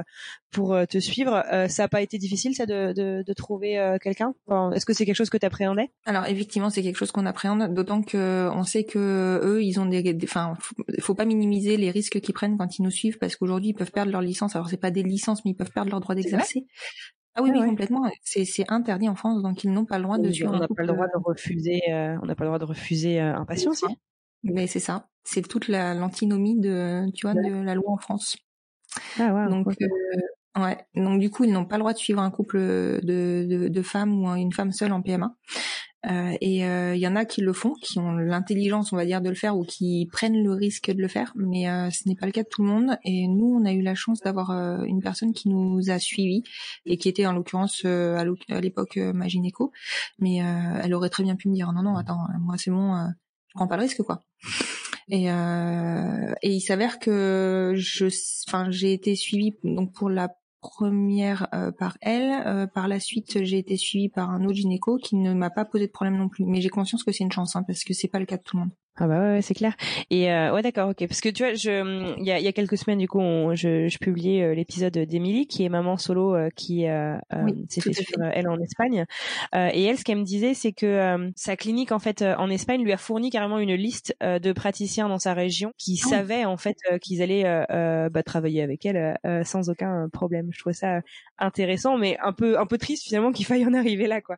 [0.51, 1.45] pour te suivre.
[1.69, 4.35] ça n'a pas été difficile, ça, de de, de trouver quelqu'un?
[4.75, 7.73] Est-ce que c'est quelque chose que tu appréhendais Alors effectivement, c'est quelque chose qu'on appréhende,
[7.75, 10.55] d'autant que on sait que eux, ils ont des, enfin,
[11.01, 13.93] faut pas minimiser les risques qu'ils prennent quand ils nous suivent parce qu'aujourd'hui ils peuvent
[13.93, 14.57] perdre leur licence.
[14.57, 16.67] Alors c'est pas des licences, mais ils peuvent perdre leur droit d'exercer.
[17.35, 18.11] Ah oui, ah oui, complètement.
[18.23, 20.53] C'est, interdit en France, donc ils n'ont pas le droit de suivre.
[20.53, 21.81] On n'a pas le droit de refuser.
[21.91, 23.87] Euh, on n'a pas le droit de refuser euh, un patient, aussi.
[24.43, 25.09] Mais c'est ça.
[25.33, 28.37] C'est toute la l'antinomie de, tu vois, de la loi en France.
[29.19, 29.49] Ah ouais.
[29.49, 30.79] Donc euh, ouais.
[30.97, 33.83] Donc du coup, ils n'ont pas le droit de suivre un couple de, de, de
[33.83, 35.37] femmes ou une femme seule en PMA.
[36.07, 39.05] Euh, et il euh, y en a qui le font, qui ont l'intelligence, on va
[39.05, 42.09] dire, de le faire ou qui prennent le risque de le faire, mais euh, ce
[42.09, 42.97] n'est pas le cas de tout le monde.
[43.05, 44.51] Et nous, on a eu la chance d'avoir
[44.85, 46.43] une personne qui nous a suivis
[46.87, 48.25] et qui était en l'occurrence à
[48.61, 49.73] l'époque ma gynéco,
[50.19, 52.95] mais elle aurait très bien pu me dire non non attends moi c'est bon,
[53.49, 54.23] je prends pas le risque quoi.
[55.11, 58.07] Et, et il s'avère que je,
[58.49, 60.29] enfin, j'ai été suivie donc pour la
[60.61, 62.43] première euh, par elle.
[62.47, 65.65] Euh, par la suite, j'ai été suivie par un autre gynéco qui ne m'a pas
[65.65, 66.45] posé de problème non plus.
[66.45, 68.43] Mais j'ai conscience que c'est une chance, hein, parce que c'est pas le cas de
[68.43, 68.73] tout le monde.
[69.03, 69.75] Ah bah ouais, c'est clair.
[70.11, 71.07] Et euh, ouais d'accord, ok.
[71.09, 73.19] Parce que tu vois, je il y a, y a quelques semaines du coup,
[73.55, 77.17] je, je publiais euh, l'épisode d'Emilie qui est maman solo euh, qui euh,
[77.71, 79.07] s'est fait sur elle en Espagne.
[79.55, 82.93] et elle, ce qu'elle me disait, c'est que sa clinique en fait en Espagne lui
[82.93, 86.77] a fourni carrément une liste de praticiens dans sa région qui ah savaient en fait
[87.01, 87.65] qu'ils allaient
[88.11, 90.49] bah, travailler avec elle sans aucun problème.
[90.53, 91.01] Je trouvais ça
[91.39, 94.37] intéressant, mais un peu un peu triste finalement qu'il faille en arriver là quoi.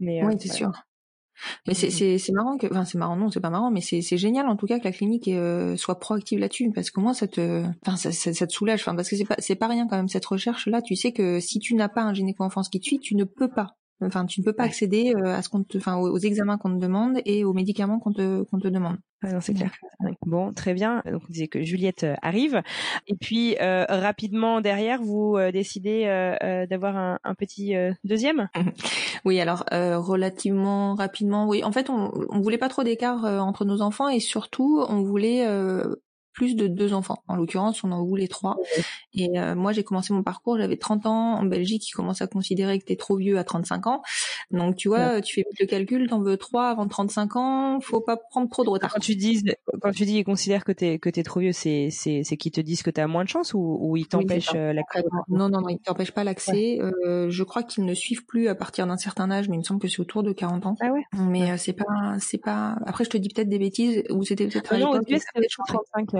[0.00, 0.72] Mais oui, c'est sûr.
[1.66, 4.02] Mais c'est c'est c'est marrant que enfin c'est marrant non c'est pas marrant mais c'est
[4.02, 7.14] c'est génial en tout cas que la clinique euh, soit proactive là-dessus parce que moi
[7.14, 9.86] ça te enfin ça, ça, te soulage enfin parce que c'est pas c'est pas rien
[9.88, 12.68] quand même cette recherche là tu sais que si tu n'as pas un gynéco enfance
[12.68, 15.42] qui te suit tu ne peux pas Enfin, tu ne peux pas accéder euh, à
[15.42, 18.58] ce qu'on te, enfin, aux, examens qu'on te demande et aux médicaments qu'on te, qu'on
[18.58, 18.96] te demande.
[19.40, 19.70] c'est clair.
[20.26, 21.02] Bon, très bien.
[21.10, 22.62] Donc, on disait que Juliette euh, arrive.
[23.06, 26.04] Et puis, euh, rapidement derrière, vous décidez
[26.68, 28.48] d'avoir un, un, petit deuxième?
[29.26, 31.62] Oui, alors, relativement rapidement, oui.
[31.62, 35.44] En fait, on, on voulait pas trop d'écart entre nos enfants et surtout, on voulait
[36.32, 37.22] plus de deux enfants.
[37.28, 38.56] En l'occurrence, on en voulait trois.
[39.14, 41.34] Et euh, moi, j'ai commencé mon parcours, j'avais 30 ans.
[41.34, 44.02] En Belgique, ils commencent à considérer que t'es trop vieux à 35 ans.
[44.50, 48.16] Donc, tu vois, tu fais le calcul, t'en veux trois avant 35 ans, faut pas
[48.16, 48.92] prendre trop de retard.
[48.92, 49.44] Quand tu dis,
[49.80, 52.52] quand tu dis ils considèrent que t'es que t'es trop vieux, c'est c'est c'est qu'ils
[52.52, 55.60] te disent que t'as moins de chance ou, ou ils t'empêchent euh, l'accès Non, non,
[55.60, 56.78] non, ils t'empêchent pas l'accès.
[56.80, 59.64] Euh, je crois qu'ils ne suivent plus à partir d'un certain âge, mais il me
[59.64, 60.76] semble que c'est autour de 40 ans.
[60.80, 61.02] Ah ouais.
[61.18, 61.84] Mais c'est pas,
[62.18, 62.76] c'est pas.
[62.86, 64.76] Après, je te dis peut-être des bêtises ou c'était peut-être.
[64.76, 65.00] Non,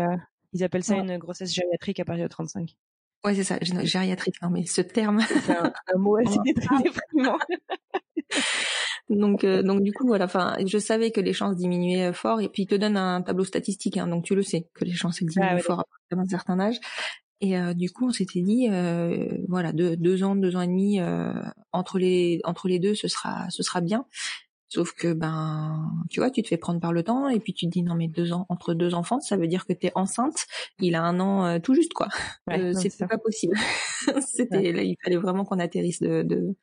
[0.04, 0.20] 35.
[0.52, 2.76] Ils appellent ça une grossesse gériatrique à partir de 35.
[3.24, 4.36] Ouais, c'est ça, gériatrique.
[4.42, 5.20] Non, mais ce terme.
[5.46, 7.38] C'est un, mot assez déprimant.
[9.10, 10.24] donc, euh, donc du coup, voilà.
[10.24, 13.20] Enfin, je savais que les chances diminuaient euh, fort, et puis il te donne un
[13.20, 16.16] tableau statistique, hein, donc tu le sais que les chances diminuent ah fort à partir
[16.16, 16.80] d'un certain âge.
[17.42, 18.68] Et euh, du coup, on s'était dit,
[19.48, 21.00] voilà, deux, deux ans, deux ans et demi
[21.72, 24.06] entre les entre les deux, ce sera ce sera bien.
[24.72, 27.66] Sauf que ben, tu vois, tu te fais prendre par le temps et puis tu
[27.66, 30.46] te dis non mais deux ans entre deux enfants, ça veut dire que t'es enceinte.
[30.78, 32.06] Il a un an euh, tout juste quoi.
[32.50, 33.56] Euh, c'était pas possible.
[34.28, 36.54] C'était là, il fallait vraiment qu'on atterrisse de de,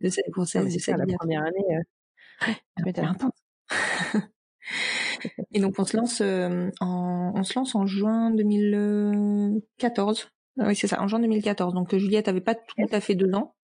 [0.00, 0.72] de cette grossesse.
[0.72, 1.76] C'est ça, la première année.
[1.76, 1.82] Euh...
[2.86, 3.32] Ouais, intense.
[5.52, 10.76] et donc on se lance euh, en on se lance en juin 2014 ah oui,
[10.76, 11.72] c'est ça, en juin 2014.
[11.72, 13.54] Donc Juliette avait pas tout à fait deux ans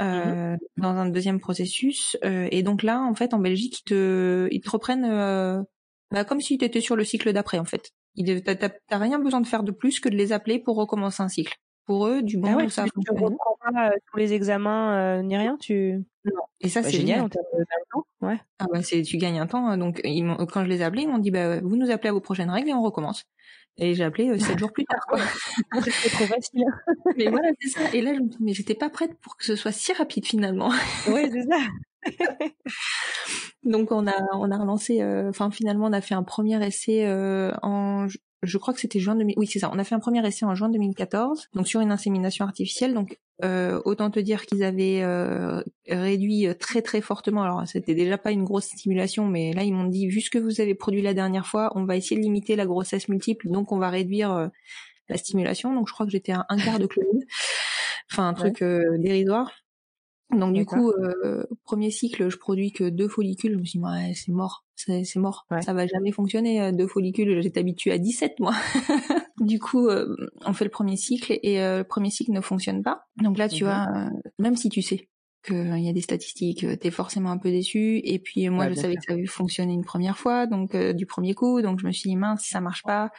[0.00, 0.58] euh, mhm.
[0.76, 2.16] dans un deuxième processus.
[2.24, 5.62] Euh, et donc là, en fait, en Belgique, ils te, ils te reprennent euh,
[6.10, 7.90] bah, comme si tu étais sur le cycle d'après, en fait.
[8.16, 11.54] T'as rien besoin de faire de plus que de les appeler pour recommencer un cycle.
[11.86, 15.56] Pour eux, du bon, ah ça tu, tu reprends pas tous les examens ni rien,
[15.56, 16.04] tu.
[16.24, 16.42] Non.
[16.60, 17.34] Et ça, bah, c'est génial, en de
[17.90, 18.04] temps.
[18.20, 18.38] Ouais.
[18.58, 19.66] Ah bah c'est, tu gagnes un temps.
[19.66, 19.78] Hein.
[19.78, 22.12] Donc ils quand je les ai appelés, ils m'ont dit bah vous nous appelez à
[22.12, 23.24] vos prochaines règles et on recommence.
[23.78, 25.06] Et j'ai appelé euh, sept jours plus tard.
[25.84, 26.64] C'était trop facile.
[27.16, 27.80] mais voilà, c'est ça.
[27.94, 30.26] Et là, je me dis, mais j'étais pas prête pour que ce soit si rapide
[30.26, 30.70] finalement.
[31.08, 31.58] Oui, c'est ça.
[33.62, 35.00] Donc on a on a relancé.
[35.02, 38.06] Euh, enfin finalement, on a fait un premier essai euh, en
[38.42, 39.34] je crois que c'était juin 2000.
[39.36, 39.70] Oui, c'est ça.
[39.72, 42.94] On a fait un premier essai en juin 2014, donc sur une insémination artificielle.
[42.94, 47.42] Donc euh, autant te dire qu'ils avaient euh, réduit euh, très très fortement.
[47.42, 50.38] Alors c'était déjà pas une grosse stimulation, mais là ils m'ont dit vu ce que
[50.38, 53.72] vous avez produit la dernière fois, on va essayer de limiter la grossesse multiple, donc
[53.72, 54.50] on va réduire
[55.08, 55.74] la stimulation.
[55.74, 57.26] Donc je crois que j'étais à un quart de chloride.
[58.10, 58.64] Enfin un truc
[58.98, 59.52] dérisoire.
[60.30, 63.52] Donc du coup, euh, premier cycle, je produis que deux follicules.
[63.52, 66.60] Je me suis dit, ouais, c'est mort, c'est mort, ça va jamais fonctionner.
[66.60, 68.54] Euh, deux follicules, j'étais habituée à 17 moi.
[69.40, 70.14] du coup, euh,
[70.44, 73.06] on fait le premier cycle et le premier cycle ne fonctionne pas.
[73.22, 73.70] Donc là, tu mhm.
[73.70, 73.86] vois,
[74.38, 75.08] même si tu sais
[75.46, 78.00] qu'il y a des statistiques, t'es forcément un peu déçu.
[78.04, 81.32] Et puis moi, je savais que ça avait fonctionné une première fois, donc du premier
[81.32, 81.62] coup.
[81.62, 83.10] Donc je me suis dit, mince, si ça marche pas,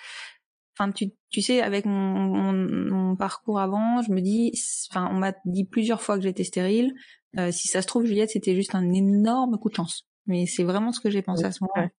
[0.80, 4.54] enfin tu, tu sais avec mon, mon, parcours avant je me dis
[4.90, 6.94] enfin on m'a dit plusieurs fois que j'étais stérile.
[7.38, 10.08] Euh, si ça se trouve Juliette c'était juste un énorme coup de chance.
[10.26, 11.90] Mais c'est vraiment ce que j'ai pensé à ce moment-là.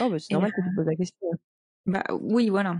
[0.00, 1.28] oh bah c'est normal que tu poses la question
[1.86, 2.76] bah oui voilà.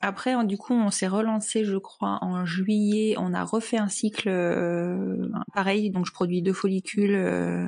[0.00, 3.16] Après du coup on s'est relancé je crois en juillet.
[3.18, 5.90] On a refait un cycle euh, pareil.
[5.90, 7.66] Donc je produis deux follicules euh,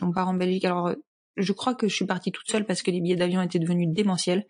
[0.00, 0.64] on part en Belgique.
[0.64, 0.94] Alors
[1.36, 3.88] je crois que je suis partie toute seule parce que les billets d'avion étaient devenus
[3.88, 4.46] démentiels.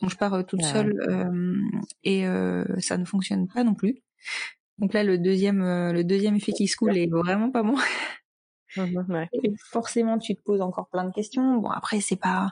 [0.00, 1.56] Donc je pars euh, toute seule euh,
[2.04, 4.02] et euh, ça ne fonctionne pas non plus.
[4.78, 7.76] Donc là le deuxième le deuxième effet qui se coule est vraiment pas bon.
[8.76, 11.56] Mhm, et forcément tu te poses encore plein de questions.
[11.56, 12.50] Bon après c'est pas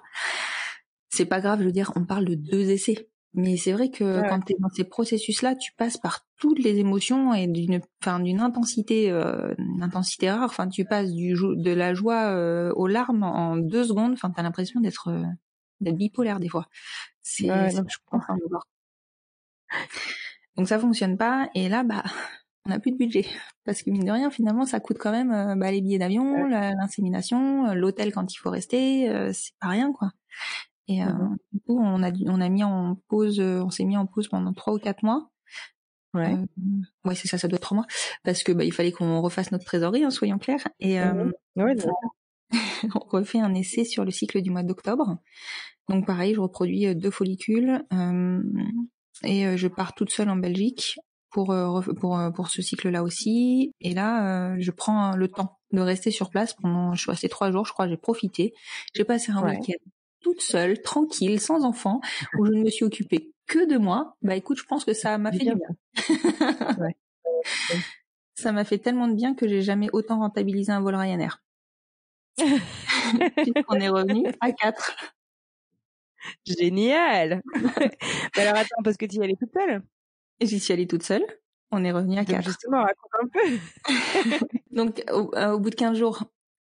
[1.11, 3.11] c'est pas grave, je veux dire on parle de deux essais.
[3.37, 6.79] Mais c'est vrai que quand tu es dans ces processus-là, tu passes par toutes les
[6.79, 10.45] émotions et d'une, enfin, d'une intensité, euh, intensité rare.
[10.45, 14.15] Enfin, tu passes du de la joie euh, aux larmes en deux secondes.
[14.15, 15.23] Enfin, t'as l'impression d'être euh,
[15.83, 16.67] d'être bipolaire des fois.
[17.23, 18.39] C'est, ouais, je comprends.
[20.57, 21.51] Donc ça fonctionne pas.
[21.55, 22.05] Et là, bah,
[22.65, 23.27] on n'a plus de budget
[23.67, 26.47] parce que mine de rien, finalement, ça coûte quand même euh, bah, les billets d'avion,
[26.47, 29.31] l'insémination, l'hôtel quand il faut rester.
[29.35, 30.13] c'est pas rien, quoi.
[30.89, 34.07] Et mmh du coup, on a on a mis en pause, on s'est mis en
[34.07, 35.31] pause pendant trois ou quatre mois.
[36.15, 36.35] Ouais.
[37.05, 37.87] ouais, c'est ça, ça doit être trois mois,
[38.25, 40.67] parce que bah, il fallait qu'on refasse notre trésorerie, hein, soyons clairs.
[40.81, 41.75] Et mmh ouais,
[42.95, 45.19] on refait un essai sur le cycle du mois d'octobre.
[45.89, 47.83] Donc pareil, je reproduis deux follicules
[49.25, 50.97] et je pars toute seule en Belgique
[51.31, 51.55] pour
[51.99, 53.75] pour pour ce cycle-là aussi.
[53.81, 56.95] Et là, je prends le temps de rester sur place pendant.
[56.95, 57.89] Je suis restée trois jours, je crois.
[57.89, 58.55] J'ai profité.
[58.95, 59.91] J'ai passé un week-end
[60.27, 62.01] toute seule, tranquille, sans enfant,
[62.37, 64.17] où je ne me suis occupée que de moi.
[64.23, 66.77] Bah écoute, je pense que ça m'a fait du bien.
[66.79, 66.97] ouais.
[68.35, 71.43] Ça m'a fait tellement de bien que j'ai jamais autant rentabilisé un vol Ryanair.
[73.69, 74.95] On est revenu à quatre.
[76.45, 77.41] Génial.
[77.55, 79.81] Mais alors attends, parce que tu y allais toute seule?
[80.41, 81.25] J'y suis allée toute seule.
[81.71, 82.45] On est revenu à quatre.
[82.45, 84.47] Justement, raconte un peu.
[84.71, 86.25] Donc, euh, au, bout de 15 jours,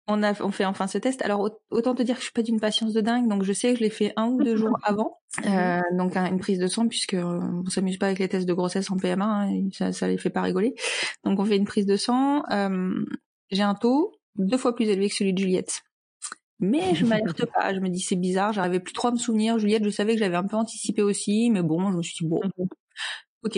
[0.07, 1.21] on a on fait enfin ce test.
[1.21, 3.73] Alors autant te dire que je suis pas d'une patience de dingue, donc je sais
[3.73, 5.19] que je l'ai fait un ou deux jours avant.
[5.45, 8.53] Euh, donc une prise de sang puisque euh, on s'amuse pas avec les tests de
[8.53, 10.75] grossesse en PMA, hein, ça, ça les fait pas rigoler.
[11.23, 12.43] Donc on fait une prise de sang.
[12.51, 13.05] Euh,
[13.51, 15.81] j'ai un taux deux fois plus élevé que celui de Juliette.
[16.59, 19.59] Mais je m'alerte pas, je me dis c'est bizarre, j'arrivais plus trop à me souvenir.
[19.59, 22.29] Juliette, je savais que j'avais un peu anticipé aussi, mais bon, je me suis dit
[22.29, 22.67] bon, mhm.
[23.43, 23.57] ok.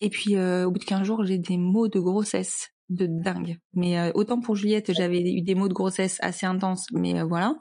[0.00, 3.58] Et puis euh, au bout de 15 jours, j'ai des maux de grossesse de dingue.
[3.72, 7.24] Mais euh, autant pour Juliette, j'avais eu des maux de grossesse assez intenses, mais euh,
[7.24, 7.56] voilà.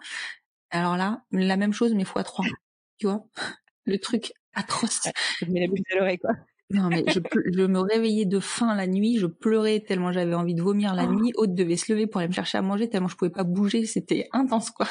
[0.72, 2.46] Alors là, la même chose mais fois trois.
[2.98, 3.24] Tu vois,
[3.86, 5.08] le truc atroce.
[5.42, 6.32] Je mets la bouche à l'oreille quoi.
[6.70, 7.20] Non, mais je,
[7.54, 11.04] je, me réveillais de faim la nuit, je pleurais tellement j'avais envie de vomir la
[11.04, 11.12] oh.
[11.12, 11.32] nuit.
[11.36, 13.86] Aude devait se lever pour aller me chercher à manger tellement je pouvais pas bouger.
[13.86, 14.88] C'était intense, quoi.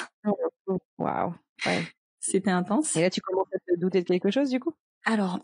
[0.98, 1.34] Waouh.
[1.66, 1.82] Ouais.
[2.20, 2.94] C'était intense.
[2.94, 4.72] Et là, tu commences à te douter de quelque chose, du coup?
[5.04, 5.40] Alors,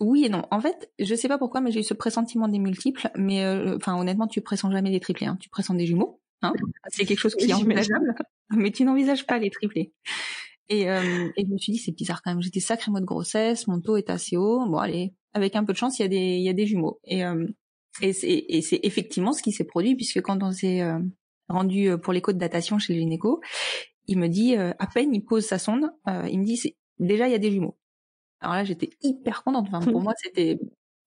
[0.00, 0.42] oui et non.
[0.50, 3.10] En fait, je sais pas pourquoi, mais j'ai eu ce pressentiment des multiples.
[3.16, 5.26] Mais euh, enfin, honnêtement, tu pressens jamais des triplés.
[5.26, 5.36] Hein.
[5.40, 6.20] Tu pressens des jumeaux.
[6.42, 6.52] Hein
[6.88, 8.14] c'est quelque chose qui est envisageable,
[8.50, 9.92] mais tu n'envisages pas les triplés.
[10.68, 12.42] Et, euh, et je me suis dit, c'est bizarre quand même.
[12.42, 14.64] J'étais sacrément de grossesse, mon taux est assez haut.
[14.66, 16.66] Bon, allez, avec un peu de chance, il y a des, il y a des
[16.66, 17.00] jumeaux.
[17.04, 17.46] Et, euh,
[18.00, 20.98] et c'est, effectivement ce qui s'est produit puisque quand on s'est euh,
[21.48, 23.40] rendu euh, pour l'écho de datation chez le gynéco,
[24.06, 27.34] il me dit, à peine il pose sa sonde, il me dit, déjà il y
[27.34, 27.76] a des jumeaux.
[28.40, 29.68] Alors là, j'étais hyper contente.
[29.72, 30.58] Enfin, pour moi, c'était,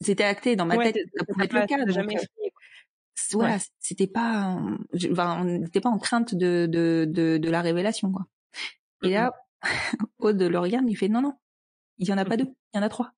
[0.01, 0.97] c'était acté dans ma tête.
[1.17, 1.85] Ça pouvait être le cas.
[1.87, 2.17] Jamais
[3.33, 4.57] voilà, c'était pas,
[5.11, 8.25] enfin, on n'était pas en crainte de, de, de, de la révélation, quoi.
[9.03, 9.31] Et là,
[10.19, 11.33] Aude le regarde, il fait non, non,
[11.97, 13.11] il y en a pas deux, il y en a trois.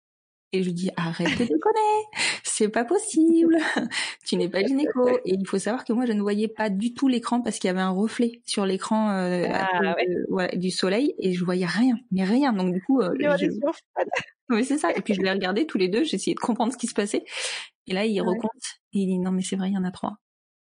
[0.52, 2.06] Et je lui dis arrête de déconner,
[2.54, 3.58] c'est pas possible,
[4.26, 5.10] tu n'es pas gynéco.
[5.26, 7.68] Et il faut savoir que moi je ne voyais pas du tout l'écran parce qu'il
[7.68, 9.96] y avait un reflet sur l'écran euh, ah,
[10.56, 12.54] du soleil et je voyais rien, mais rien.
[12.54, 13.12] Donc du coup, euh,
[14.50, 14.92] oui c'est ça.
[14.96, 17.24] Et puis je l'ai regardé tous les deux, essayé de comprendre ce qui se passait.
[17.88, 19.92] Et là il recompte et il dit non mais c'est vrai il y en a
[19.92, 20.18] trois.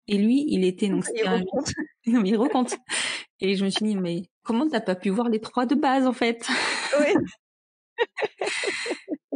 [0.08, 1.74] Et lui il était donc il recompte.
[2.08, 2.78] non mais il recompte.
[3.42, 6.08] Et je me suis dit mais comment t'as pas pu voir les trois de base
[6.08, 6.48] en fait?
[6.98, 7.14] Oui.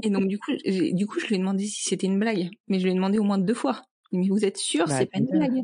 [0.04, 2.80] Et donc du coup, du coup, je lui ai demandé si c'était une blague, mais
[2.80, 3.84] je lui ai demandé au moins deux fois.
[4.12, 5.64] Mais vous êtes sûr, bah, c'est pas une blague?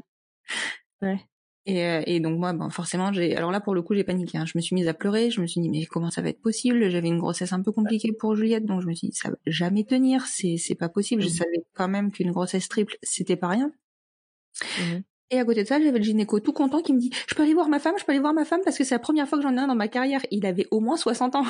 [1.02, 1.20] Ouais.
[1.66, 3.36] Et, euh, et donc moi, ben forcément, j'ai.
[3.38, 4.38] Alors là, pour le coup, j'ai paniqué.
[4.38, 4.46] Hein.
[4.46, 5.30] Je me suis mise à pleurer.
[5.32, 6.90] Je me suis dit mais comment ça va être possible?
[6.90, 9.38] J'avais une grossesse un peu compliquée pour Juliette, donc je me suis dit ça va
[9.46, 10.26] jamais tenir.
[10.26, 11.22] C'est c'est pas possible.
[11.22, 11.32] Je mmh.
[11.32, 13.72] savais quand même qu'une grossesse triple, c'était pas rien.
[14.80, 15.00] Mmh.
[15.32, 17.44] Et à côté de ça, j'avais le gynéco tout content qui me dit Je peux
[17.44, 19.28] aller voir ma femme, je peux aller voir ma femme parce que c'est la première
[19.30, 20.22] fois que j'en ai un dans ma carrière.
[20.32, 21.46] Il avait au moins 60 ans.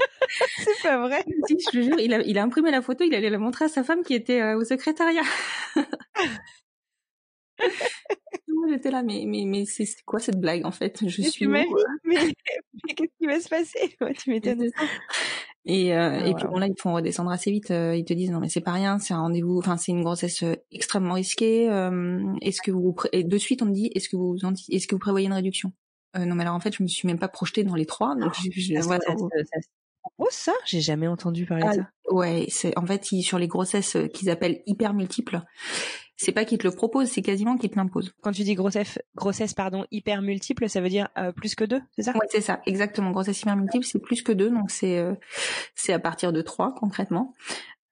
[0.56, 1.24] c'est pas vrai.
[1.46, 3.66] Si, je te jure, il a, il a imprimé la photo, il allait la montrer
[3.66, 5.22] à sa femme qui était euh, au secrétariat.
[8.48, 11.06] Moi, j'étais là, mais, mais, mais c'est quoi cette blague en fait?
[11.06, 11.46] Je suis.
[11.46, 11.66] Mais,
[12.04, 12.16] mais
[12.96, 13.96] qu'est-ce qui va se passer?
[14.18, 14.70] Tu m'étonnes.
[15.66, 17.70] Et, euh, ah, et puis bon là, ils font redescendre assez vite.
[17.70, 19.58] Euh, ils te disent non mais c'est pas rien, c'est un rendez-vous.
[19.58, 21.64] Enfin, c'est une grossesse euh, extrêmement risquée.
[22.40, 24.36] est-ce que vous et de suite on me dit est-ce que vous
[24.70, 25.72] est-ce que vous prévoyez une réduction?
[26.18, 28.16] Non mais alors en fait, je me suis même pas projetée dans les trois.
[28.16, 28.98] Donc je, je, Oh ça,
[30.64, 31.90] j'ai jamais entendu parler de ah, ça.
[32.10, 35.40] Ouais, c'est en fait sur les grossesses euh, qu'ils appellent hyper multiples,
[36.16, 38.12] c'est pas qu'ils te le proposent, c'est quasiment qu'ils te l'imposent.
[38.20, 41.80] Quand tu dis grossesse, grossesse pardon hyper multiple, ça veut dire euh, plus que deux,
[41.96, 42.12] c'est ça?
[42.12, 43.10] Ouais, c'est ça, exactement.
[43.10, 45.14] Grossesse hyper multiple, c'est plus que deux, donc c'est euh,
[45.74, 47.34] c'est à partir de trois concrètement.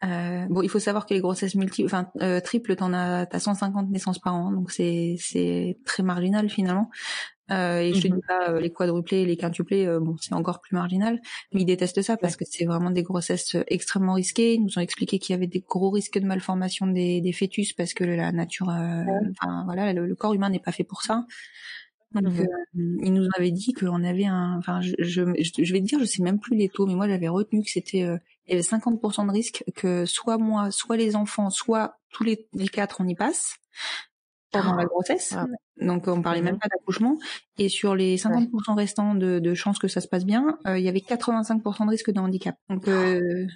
[0.04, 3.40] Euh, bon, il faut savoir que les grossesses multiples, enfin euh, triples, t'en as, t'as
[3.40, 6.90] 150 naissances par an, donc c'est c'est très marginal finalement.
[7.50, 8.20] Euh, et je te dis mhm.
[8.26, 11.20] pas euh, les quadruplés, les quintuplés, euh, bon c'est encore plus marginal,
[11.52, 14.54] mais ils détestent ça parce que c'est vraiment des grossesses extrêmement risquées.
[14.54, 17.72] Ils nous ont expliqué qu'il y avait des gros risques de malformation des, des fœtus
[17.72, 21.24] parce que la nature, enfin voilà, le, corps humain n'est pas fait pour ça.
[22.12, 22.32] Donc
[22.74, 22.98] mhm.
[23.02, 26.04] ils nous avaient dit qu'on avait un, enfin je, je, je, vais te dire, je
[26.04, 29.26] sais même plus les taux, mais moi j'avais retenu que c'était il y avait 50%
[29.26, 33.14] de risque que soit moi, soit les enfants, soit tous les, les quatre on y
[33.14, 33.56] passe.
[34.50, 35.34] Pendant la grossesse.
[35.36, 35.46] Ah.
[35.80, 36.60] Donc on parlait même mhm.
[36.60, 37.18] pas d'accouchement.
[37.58, 40.84] Et sur les 50% restants de, de chances que ça se passe bien, euh, il
[40.84, 42.56] y avait 85% de risque de handicap.
[42.68, 43.46] Donc euh,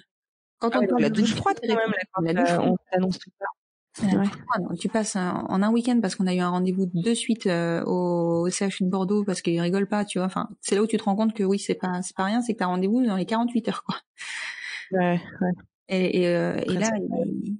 [0.59, 3.45] quand ah on parle la douche froide quand même, la, douche on t'annonce tout ça.
[4.79, 8.49] Tu passes en un week-end parce qu'on a eu un rendez-vous de suite euh, au,
[8.49, 10.25] CHU de Bordeaux parce qu'ils rigolent pas, tu vois.
[10.25, 12.41] Enfin, c'est là où tu te rends compte que oui, c'est pas c'est pas rien,
[12.41, 13.97] c'est que t'as rendez-vous dans les 48 heures, quoi.
[14.91, 15.51] Ouais, ouais.
[15.89, 17.57] Et, et, euh, et là, il,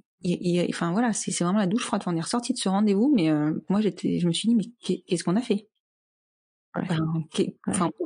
[0.70, 2.02] enfin voilà, c'est vraiment la douche froide.
[2.06, 4.64] On est ressorti de ce rendez-vous, mais euh, moi j'étais, je me suis dit mais
[4.80, 5.68] qu'est-ce qu'on a fait?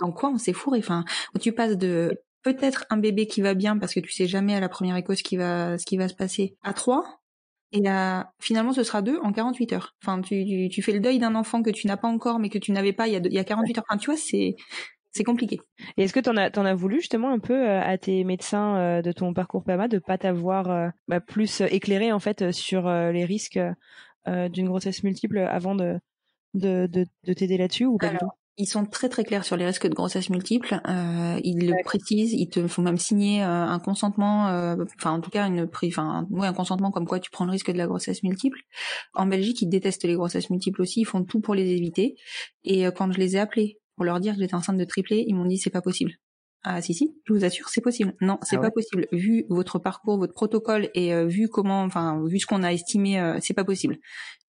[0.01, 0.79] Dans quoi on s'est fourré?
[0.79, 1.05] Enfin,
[1.41, 4.61] tu passes de peut-être un bébé qui va bien parce que tu sais jamais à
[4.61, 7.19] la première écho ce qui va ce qui va se passer à trois
[7.73, 7.83] et
[8.41, 9.95] finalement, ce sera deux en 48 heures.
[10.03, 12.59] Enfin, tu, tu, fais le deuil d'un enfant que tu n'as pas encore, mais que
[12.59, 13.85] tu n'avais pas il y a, il y a 48 heures.
[13.89, 14.57] Enfin, tu vois, c'est
[15.19, 15.61] c'est compliqué.
[15.97, 18.25] Et est-ce que tu en as, t'en as voulu justement un peu euh, à tes
[18.25, 22.53] médecins euh, de ton parcours PAMA de pas t'avoir euh, bah, plus éclairé en fait
[22.53, 23.61] sur les risques
[24.27, 25.99] d'une grossesse multiple avant de
[26.55, 28.29] de, de, de t'aider là-dessus ou pas du tout?
[28.59, 30.81] ils sont très très clairs sur les risques de grossesse multiple.
[30.89, 32.33] Euh, ils le précisent.
[32.33, 36.27] Ils te font même signer euh, un consentement, euh, enfin en tout cas une, enfin
[36.31, 38.59] oui, un consentement comme quoi tu prends le risque de la grossesse multiple.
[39.15, 41.03] En Belgique, ils détestent les grossesses multiples aussi.
[41.03, 42.17] Ils font tout pour les éviter.
[42.65, 45.35] Et quand je les ai appelés pour leur dire que j'étais enceinte de triplé, ils
[45.35, 46.13] m'ont dit c'est pas possible.
[46.63, 48.15] Ah si si, je vous assure, c'est possible.
[48.21, 49.07] Non, c'est ah pas possible.
[49.13, 53.55] Vu votre parcours, votre protocole et vu comment, enfin vu ce qu'on a estimé, c'est
[53.55, 53.99] pas possible.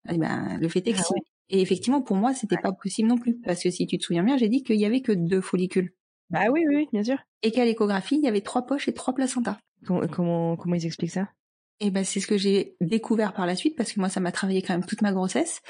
[0.09, 1.15] Eh ben, le fait est que ah
[1.51, 3.39] et effectivement, pour moi, c'était pas possible non plus.
[3.41, 5.95] Parce que si tu te souviens bien, j'ai dit qu'il y avait que deux follicules.
[6.31, 7.17] Bah oui, oui, bien sûr.
[7.43, 9.59] Et qu'à l'échographie, il y avait trois poches et trois placentas.
[9.87, 11.29] Comment, comment ils expliquent ça?
[11.81, 14.33] Et ben c'est ce que j'ai découvert par la suite parce que moi ça m'a
[14.33, 15.61] travaillé quand même toute ma grossesse.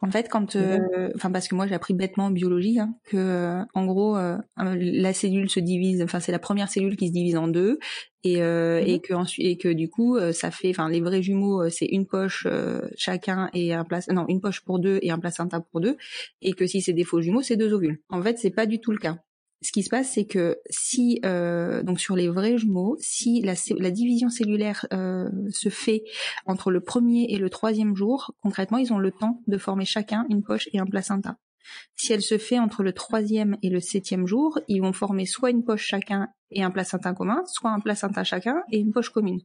[0.00, 3.16] En fait quand euh, enfin parce que moi j'ai appris bêtement en biologie hein, que
[3.16, 7.12] euh, en gros euh, la cellule se divise enfin c'est la première cellule qui se
[7.12, 7.78] divise en deux
[8.22, 8.82] et mhm.
[8.86, 12.06] et que ensuite et que du coup ça fait enfin les vrais jumeaux c'est une
[12.06, 12.46] poche
[12.96, 15.96] chacun et un place non une poche pour deux et un placenta pour deux
[16.42, 18.00] et que si c'est des faux jumeaux c'est deux ovules.
[18.08, 19.18] En fait c'est pas du tout le cas
[19.62, 23.54] ce qui se passe, c'est que si euh, donc sur les vrais jumeaux, si la,
[23.78, 26.04] la division cellulaire euh, se fait
[26.44, 30.26] entre le premier et le troisième jour, concrètement, ils ont le temps de former chacun
[30.28, 31.38] une poche et un placenta.
[31.94, 35.50] Si elle se fait entre le troisième et le septième jour, ils vont former soit
[35.50, 39.40] une poche chacun et un placenta commun, soit un placenta chacun et une poche commune.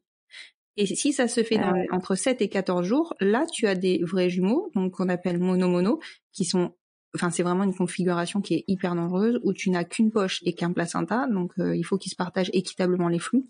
[0.78, 4.02] Et si ça se fait ah entre 7 et 14 jours, là, tu as des
[4.04, 6.00] vrais jumeaux, donc qu'on appelle mono-mono,
[6.32, 6.76] qui sont
[7.16, 10.54] enfin c'est vraiment une configuration qui est hyper dangereuse où tu n'as qu'une poche et
[10.54, 13.46] qu'un placenta, donc euh, il faut qu'ils se partagent équitablement les flux.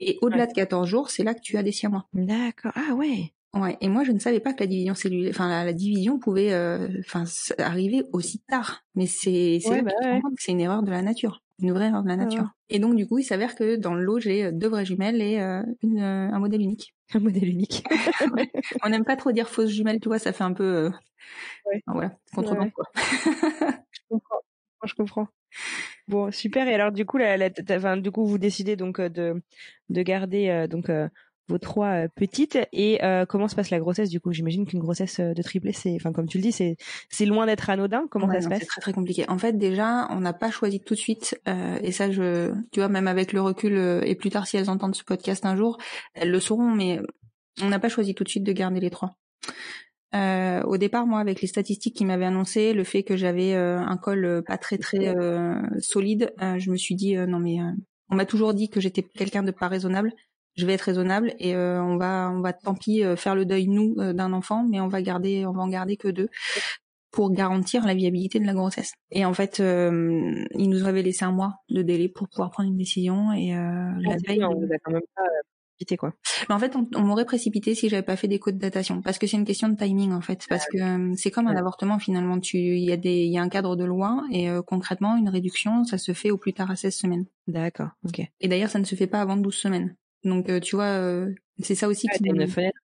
[0.00, 2.06] Et au-delà de 14 jours, c'est là que tu as des siamois.
[2.12, 2.72] D'accord.
[2.74, 3.32] Ah ouais.
[3.54, 3.76] Ouais.
[3.80, 6.88] Et moi, je ne savais pas que la division cellulaire, enfin la, division pouvait, euh,
[7.58, 8.84] arriver aussi tard.
[8.96, 9.92] Mais c'est c'est bah
[10.38, 12.48] c'est une erreur de la nature, une vraie erreur de la nature.
[12.68, 15.40] Et donc du coup, il s'avère que dans le lot, j'ai deux vraies jumelles et
[15.40, 16.94] euh, une, un modèle unique.
[17.14, 17.84] Un modèle unique.
[18.82, 20.90] On n'aime pas trop dire fausse jumelle, tu vois, ça fait un peu
[21.66, 21.82] Ouais.
[21.86, 22.84] voilà, contre quoi.
[22.94, 24.40] je comprends.
[24.84, 25.28] Je comprends.
[26.08, 26.68] Bon, super.
[26.68, 29.42] Et alors, du coup, la, enfin, du coup, vous décidez donc euh, de
[29.88, 31.08] de garder euh, donc euh,
[31.48, 32.58] vos trois petites.
[32.72, 36.12] Et comment se passe la grossesse Du coup, j'imagine qu'une grossesse de triplé, c'est, enfin,
[36.12, 36.76] comme tu le dis, c'est
[37.10, 38.06] c'est loin d'être anodin.
[38.10, 38.60] Comment ça se passe?
[38.60, 39.28] C'est très très compliqué.
[39.28, 41.40] En fait, déjà, on n'a pas choisi tout de suite.
[41.82, 44.94] et ça, je, tu vois, même avec le recul et plus tard, si elles entendent
[44.94, 45.78] ce podcast un jour,
[46.14, 46.70] elles le sauront.
[46.70, 47.00] Mais
[47.62, 49.16] on n'a pas choisi tout de suite de garder les trois.
[50.14, 53.78] Euh, au départ, moi, avec les statistiques qui m'avaient annoncé, le fait que j'avais euh,
[53.78, 55.14] un col euh, pas très très
[55.80, 57.58] solide, je me suis dit non mais
[58.10, 60.12] on m'a toujours dit que j'étais quelqu'un de pas raisonnable.
[60.56, 63.94] Je vais être raisonnable et on va on va tant pis faire le deuil nous
[64.12, 66.28] d'un enfant, mais on va garder on va en garder que deux
[67.10, 68.92] pour garantir la viabilité de la grossesse.
[69.10, 72.76] Et en fait, il nous avait laissé un mois de délai pour pouvoir prendre une
[72.76, 75.22] décision et la ah, veille, on vous a quand même pas
[75.98, 76.14] quoi.
[76.48, 79.18] Mais en fait, on, m'aurait précipité si j'avais pas fait des codes de datation, parce
[79.18, 81.98] que c'est une question de timing en fait, parce que euh, c'est comme un avortement
[81.98, 82.40] finalement.
[82.40, 85.16] Tu, il y a des, il y a un cadre de loi et euh, concrètement,
[85.16, 87.26] une réduction, ça se fait au plus tard à 16 semaines.
[87.46, 88.22] D'accord, ok.
[88.40, 89.96] Et d'ailleurs, ça ne se fait pas avant 12 semaines.
[90.24, 91.26] Donc, euh, tu vois,
[91.60, 92.24] c'est ça aussi qui.
[92.24, 92.78] Une fenêtre.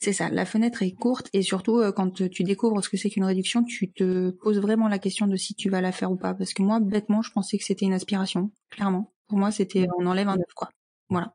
[0.00, 3.24] C'est ça, la fenêtre est courte et surtout quand tu découvres ce que c'est qu'une
[3.24, 6.34] réduction, tu te poses vraiment la question de si tu vas la faire ou pas.
[6.34, 9.12] Parce que moi, bêtement, je pensais que c'était une aspiration, clairement.
[9.26, 10.68] Pour moi, c'était on enlève un œuf, quoi.
[11.08, 11.34] Voilà.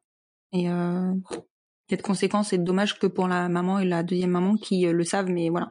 [0.53, 1.13] Et euh,
[1.89, 5.29] cette conséquence est dommage que pour la maman et la deuxième maman qui le savent,
[5.29, 5.67] mais voilà.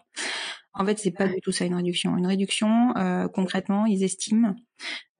[0.75, 2.17] En fait, c'est pas du tout ça une réduction.
[2.17, 4.55] Une réduction, euh, concrètement, ils estiment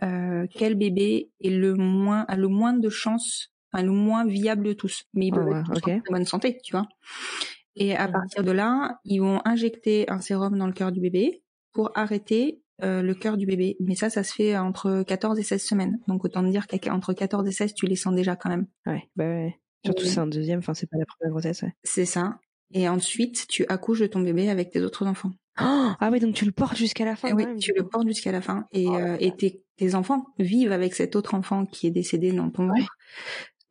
[0.03, 4.65] euh, quel bébé est le moins a le moins de chances, enfin, le moins viable
[4.65, 5.05] de tous.
[5.15, 6.87] Mais ils peuvent en bonne santé, tu vois.
[7.77, 11.43] Et à partir de là, ils vont injecter un sérum dans le cœur du bébé
[11.73, 13.77] pour arrêter euh, le cœur du bébé.
[13.81, 15.99] Mais ça, ça se fait entre 14 et 16 semaines.
[16.09, 18.67] Donc autant dire qu'entre 14 et 16, tu les sens déjà quand même.
[18.87, 19.59] Ouais, bah ouais.
[19.85, 21.63] Surtout c'est un deuxième, enfin c'est pas la première grossesse.
[21.63, 21.75] Ouais.
[21.83, 22.39] C'est ça.
[22.73, 25.33] Et ensuite, tu accouches de ton bébé avec tes autres enfants.
[25.57, 27.35] ah oui, donc tu le portes jusqu'à la fin.
[27.35, 28.67] oui, tu le portes jusqu'à la fin.
[28.73, 32.33] Et, oh euh, et tes, tes, enfants vivent avec cet autre enfant qui est décédé
[32.33, 32.97] dans ton ventre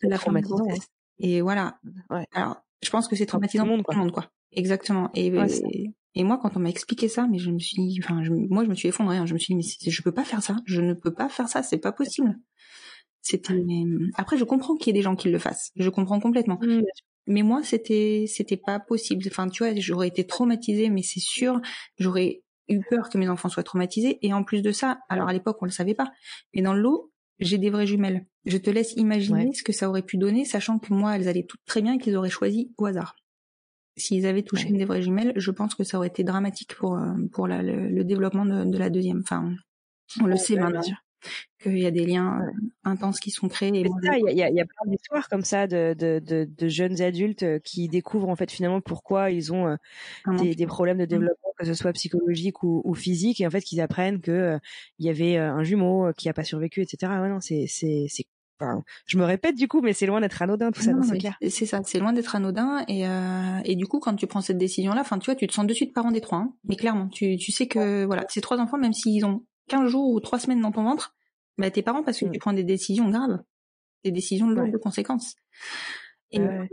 [0.04, 0.88] de la fin de grossesse.
[1.20, 1.80] Et voilà.
[2.10, 2.26] Ouais.
[2.34, 4.32] Alors, je pense que c'est traumatisant pour tout le monde, quoi.
[4.52, 5.10] Exactement.
[5.14, 5.32] Et,
[6.16, 8.76] et, moi, quand on m'a expliqué ça, mais je me suis, enfin, moi, je me
[8.76, 9.18] suis effondrée.
[9.18, 9.26] Hein.
[9.26, 10.58] Je me suis dit, mais je peux pas faire ça.
[10.66, 11.64] Je ne peux pas faire ça.
[11.64, 12.38] C'est pas possible.
[13.22, 13.54] C'était.
[14.16, 15.72] Après, je comprends qu'il y ait des gens qui le fassent.
[15.76, 16.60] Je comprends complètement.
[16.62, 16.82] Mmh.
[17.28, 19.24] Mais moi, c'était, c'était pas possible.
[19.28, 21.62] Enfin, tu vois, j'aurais été traumatisée, mais c'est sûr,
[22.00, 24.18] j'aurais eu peur que mes enfants soient traumatisés.
[24.26, 26.12] Et en plus de ça, alors à l'époque, on le savait pas,
[26.54, 27.11] mais dans l'eau,
[27.42, 28.26] j'ai des vraies jumelles.
[28.46, 31.46] Je te laisse imaginer ce que ça aurait pu donner, sachant que moi, elles allaient
[31.46, 33.16] toutes très bien et qu'ils auraient choisi au hasard.
[33.98, 36.96] S'ils avaient touché une des vraies jumelles, je pense que ça aurait été dramatique pour
[36.96, 39.20] euh, pour le, développement de, de, la deuxième.
[39.20, 39.54] Enfin,
[40.22, 40.82] on le sait maintenant
[41.62, 42.52] qu'il y a des liens euh,
[42.84, 43.72] intenses qui sont créés.
[43.74, 47.44] il y a, y a, plein d'histoires comme ça de, de, de, de, jeunes adultes
[47.44, 49.76] euh, qui découvrent en fait finalement pourquoi ils ont euh,
[50.38, 51.08] des, des, problèmes de mmh.
[51.08, 54.60] développement, que ce soit psychologique ou, ou physique, et en fait qu'ils apprennent que
[55.00, 57.12] il y avait un jumeau qui a pas survécu, etc.
[57.22, 57.68] Ouais, non, c'est
[58.62, 61.36] Enfin, je me répète du coup, mais c'est loin d'être anodin tout ça, c'est clair.
[61.50, 64.60] C'est ça, c'est loin d'être anodin et euh, et du coup quand tu prends cette
[64.60, 66.76] décision là, enfin tu vois, tu te sens de suite parent des trois, hein, mais
[66.76, 70.20] clairement, tu tu sais que voilà, ces trois enfants, même s'ils ont 15 jours ou
[70.20, 71.16] 3 semaines dans ton ventre,
[71.58, 73.40] bah, tes parents parce que tu prends des décisions graves,
[74.04, 75.36] des décisions lourdes de conséquences.
[76.32, 76.66] Et, euh,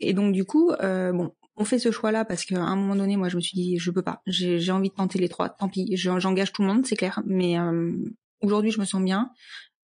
[0.00, 3.16] et, donc du coup, euh, bon, on fait ce choix-là parce qu'à un moment donné,
[3.16, 4.22] moi, je me suis dit, je peux pas.
[4.26, 5.48] J'ai envie de tenter les trois.
[5.48, 7.22] Tant pis, j'engage tout le monde, c'est clair.
[7.26, 7.92] Mais euh,
[8.40, 9.30] aujourd'hui, je me sens bien.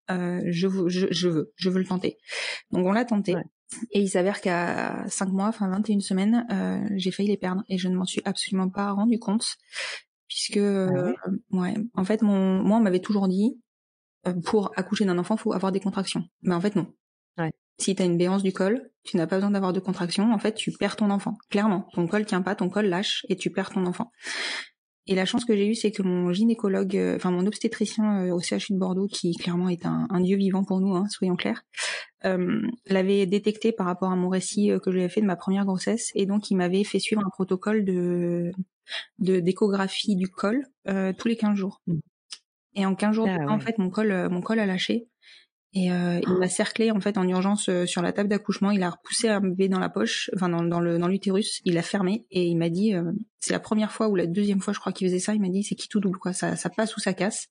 [0.09, 2.17] Euh, je, je, je, veux, je veux le tenter.
[2.71, 3.35] Donc on l'a tenté.
[3.91, 7.77] Et il s'avère qu'à 5 mois, enfin 21 semaines, euh, j'ai failli les perdre et
[7.77, 9.55] je ne m'en suis absolument pas rendu compte
[10.31, 11.13] puisque ah
[11.51, 11.73] ouais.
[11.93, 13.59] en fait mon moi on m'avait toujours dit
[14.27, 16.23] euh, pour accoucher d'un enfant faut avoir des contractions.
[16.41, 16.87] Mais en fait non.
[17.37, 17.51] Ouais.
[17.77, 20.31] si tu as une béance du col tu n'as pas besoin d'avoir de contractions.
[20.31, 21.85] En fait tu perds ton enfant clairement.
[21.93, 24.09] Ton col tient pas ton col lâche et tu perds ton enfant.
[25.07, 28.39] Et la chance que j'ai eue, c'est que mon gynécologue, euh, enfin mon obstétricien au
[28.39, 31.63] CHU de Bordeaux, qui clairement est un, un dieu vivant pour nous, hein, soyons clairs,
[32.23, 36.11] euh, l'avait détecté par rapport à mon récit que j'avais fait de ma première grossesse,
[36.13, 38.51] et donc il m'avait fait suivre un protocole de
[39.19, 41.81] de d'échographie du col euh, tous les 15 jours.
[41.87, 41.99] Mmh.
[42.75, 45.07] Et en 15 jours, ah en fait, mon col, euh, mon col a lâché.
[45.73, 48.71] Et euh, il m'a cerclé en fait en urgence euh, sur la table d'accouchement.
[48.71, 51.61] Il a repoussé un bébé dans la poche, enfin dans, dans le dans l'utérus.
[51.63, 52.93] Il a fermé et il m'a dit,
[53.39, 55.33] c'est la première fois ou la deuxième fois, je crois qu'il faisait ça.
[55.33, 57.47] Il m'a dit, c'est qui tout double quoi, ça ça passe ou ça casse.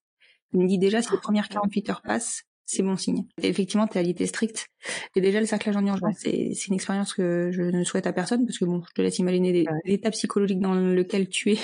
[0.53, 2.43] Il me dit déjà si les premières 48 heures passent,
[2.73, 3.25] c'est bon signe.
[3.43, 4.69] effectivement, tu es à l'ité stricte.
[5.17, 8.13] Et déjà, le cerclage en urgence, c'est, c'est une expérience que je ne souhaite à
[8.13, 11.59] personne parce que bon, je te laisse imaginer l'état psychologique dans lequel tu es.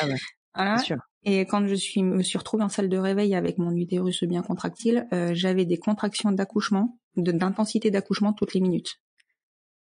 [0.00, 0.16] Ah ouais.
[0.54, 0.78] voilà.
[0.78, 0.96] Sûr.
[1.24, 4.40] Et quand je suis, me suis retrouvée en salle de réveil avec mon utérus bien
[4.40, 8.98] contractile, euh, j'avais des contractions d'accouchement, d'intensité d'accouchement toutes les minutes.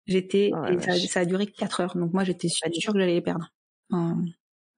[0.06, 1.96] J'étais, oh et ça, ça, a duré quatre heures.
[1.96, 3.54] Donc moi, j'étais sûre que j'allais les perdre.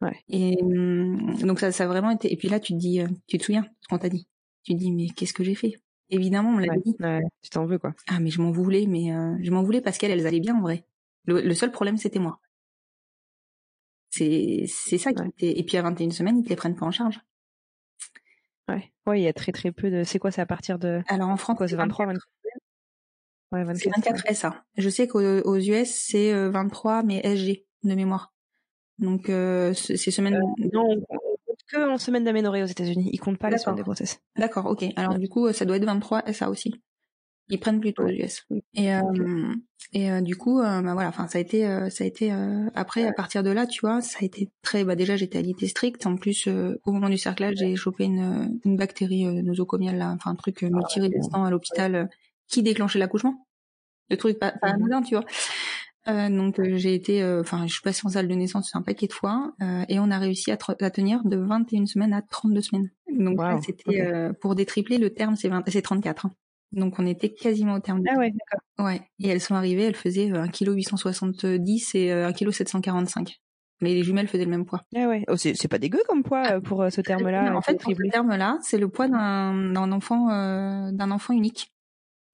[0.01, 0.23] ouais.
[0.29, 2.31] Et hum, donc ça, ça a vraiment été.
[2.31, 4.27] Et puis là, tu te dis, euh, tu te souviens ce qu'on t'a dit
[4.63, 5.79] Tu te dis, mais qu'est-ce que j'ai fait?
[6.09, 6.95] Évidemment, on l'a dit.
[7.41, 9.97] tu t'en veux quoi Ah mais je m'en voulais, mais euh, je m'en voulais parce
[9.97, 10.85] qu'elles, elles allaient bien en vrai.
[11.25, 12.39] Le, seul problème, c'était moi.
[14.09, 15.59] C'est c'est ça qui était.
[15.59, 17.19] Et puis à 21 semaines, ils te les prennent pas en charge.
[18.69, 18.91] Ouais.
[19.05, 20.03] Ouais, il y a très très peu de.
[20.03, 21.01] C'est quoi C'est à partir de.
[21.07, 22.27] Alors en France, c'est 23, 24.
[23.51, 23.77] Ouais, 24.
[23.77, 24.65] C'est 24 SA.
[24.77, 28.33] Je sais qu'aux US, c'est 23, euh, mais SG de mémoire.
[28.99, 30.35] Donc euh, ces semaines.
[30.35, 30.87] Euh, non,
[31.67, 33.09] que en semaine d'aménorrhée aux États-Unis.
[33.11, 34.19] Ils comptent pas les semaines de grossesse.
[34.37, 34.85] D'accord, ok.
[34.95, 36.81] Alors du coup, ça doit être 23 ça aussi.
[37.49, 38.45] Ils prennent plutôt les US.
[38.73, 39.01] Et euh,
[39.93, 41.07] et euh, du coup, euh, bah voilà.
[41.09, 42.31] Enfin, ça a été, ça a été.
[42.75, 44.83] après, à partir de là, tu vois, ça a été très.
[44.83, 46.05] Bah déjà, j'étais à l'ité stricte.
[46.05, 50.35] En plus, au moment du cerclage, j'ai chopé une, une bactérie nosocomiale, là, enfin un
[50.35, 52.09] truc multirésistant à l'hôpital
[52.47, 53.47] qui déclenchait l'accouchement.
[54.09, 55.25] Le truc pas, pas mmh tu vois.
[56.07, 58.81] Euh, donc euh, j'ai été, euh, enfin je suis passée en salle de naissance un
[58.81, 59.53] paquet de fois
[59.89, 62.89] et on a réussi à, à, tenir de 21 semaines à 32 semaines.
[63.09, 66.25] Donc c'était pour des triplés le terme c'est c'est 34.
[66.25, 66.31] Hein.
[66.71, 68.01] Donc on était quasiment au terme.
[68.09, 68.85] Ah ouais, d'accord.
[68.85, 69.01] Ouais.
[69.19, 73.39] Et elles sont arrivées, elles faisaient 1 kg 870 et 1 kg 745.
[73.79, 74.83] Mais les jumelles faisaient le même poids.
[74.95, 75.23] Ah ouais.
[75.27, 76.61] Oh, c'est pas dégueu comme poids ah.
[76.61, 77.55] pour ce terme-là.
[77.55, 80.27] En fait, pour ce terme-là, c'est le poids d'un enfant
[80.91, 81.71] d'un enfant unique.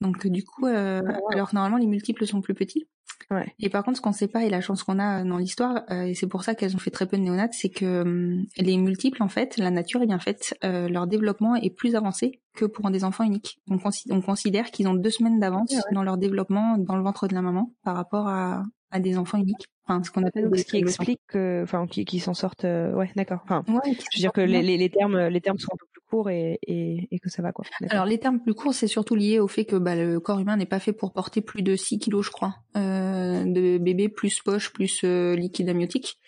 [0.04, 2.88] Donc du coup, euh, ah, alors que normalement les multiples sont plus petits.
[3.32, 3.56] Ouais.
[3.60, 6.04] Et par contre, ce qu'on sait pas et la chance qu'on a dans l'histoire, euh,
[6.04, 8.78] et c'est pour ça qu'elles ont fait très peu de néonates, c'est que hum, les
[8.78, 12.66] multiples, en fait, la nature est bien faite, euh, leur développement est plus avancé que
[12.66, 13.62] pour des enfants uniques.
[13.70, 13.78] On,
[14.10, 17.42] on considère qu'ils ont deux semaines d'avance dans leur développement dans le ventre de la
[17.42, 19.68] maman par rapport à, à des enfants uniques.
[19.86, 22.64] Enfin, ce qu'on appelle ce qui explique, enfin, qui, qui s'en sortent.
[22.64, 23.42] ouais, d'accord.
[23.44, 26.30] Enfin, je veux dire que les, les, les, termes, les termes sont un peu courts
[26.30, 27.66] et, que ça va quoi.
[27.90, 30.58] Alors les termes plus courts, c'est surtout lié au fait que bah, le corps humain
[30.58, 34.42] n'est pas fait pour porter plus de 6 kilos, je crois, euh, de bébé plus
[34.42, 36.20] poche plus liquide amniotique.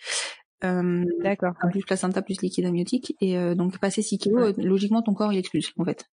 [0.62, 1.54] D'accord.
[1.70, 5.72] Plus placenta plus liquide amniotique et donc passer 6 kilos, logiquement ton corps il expulse
[5.78, 6.06] en fait.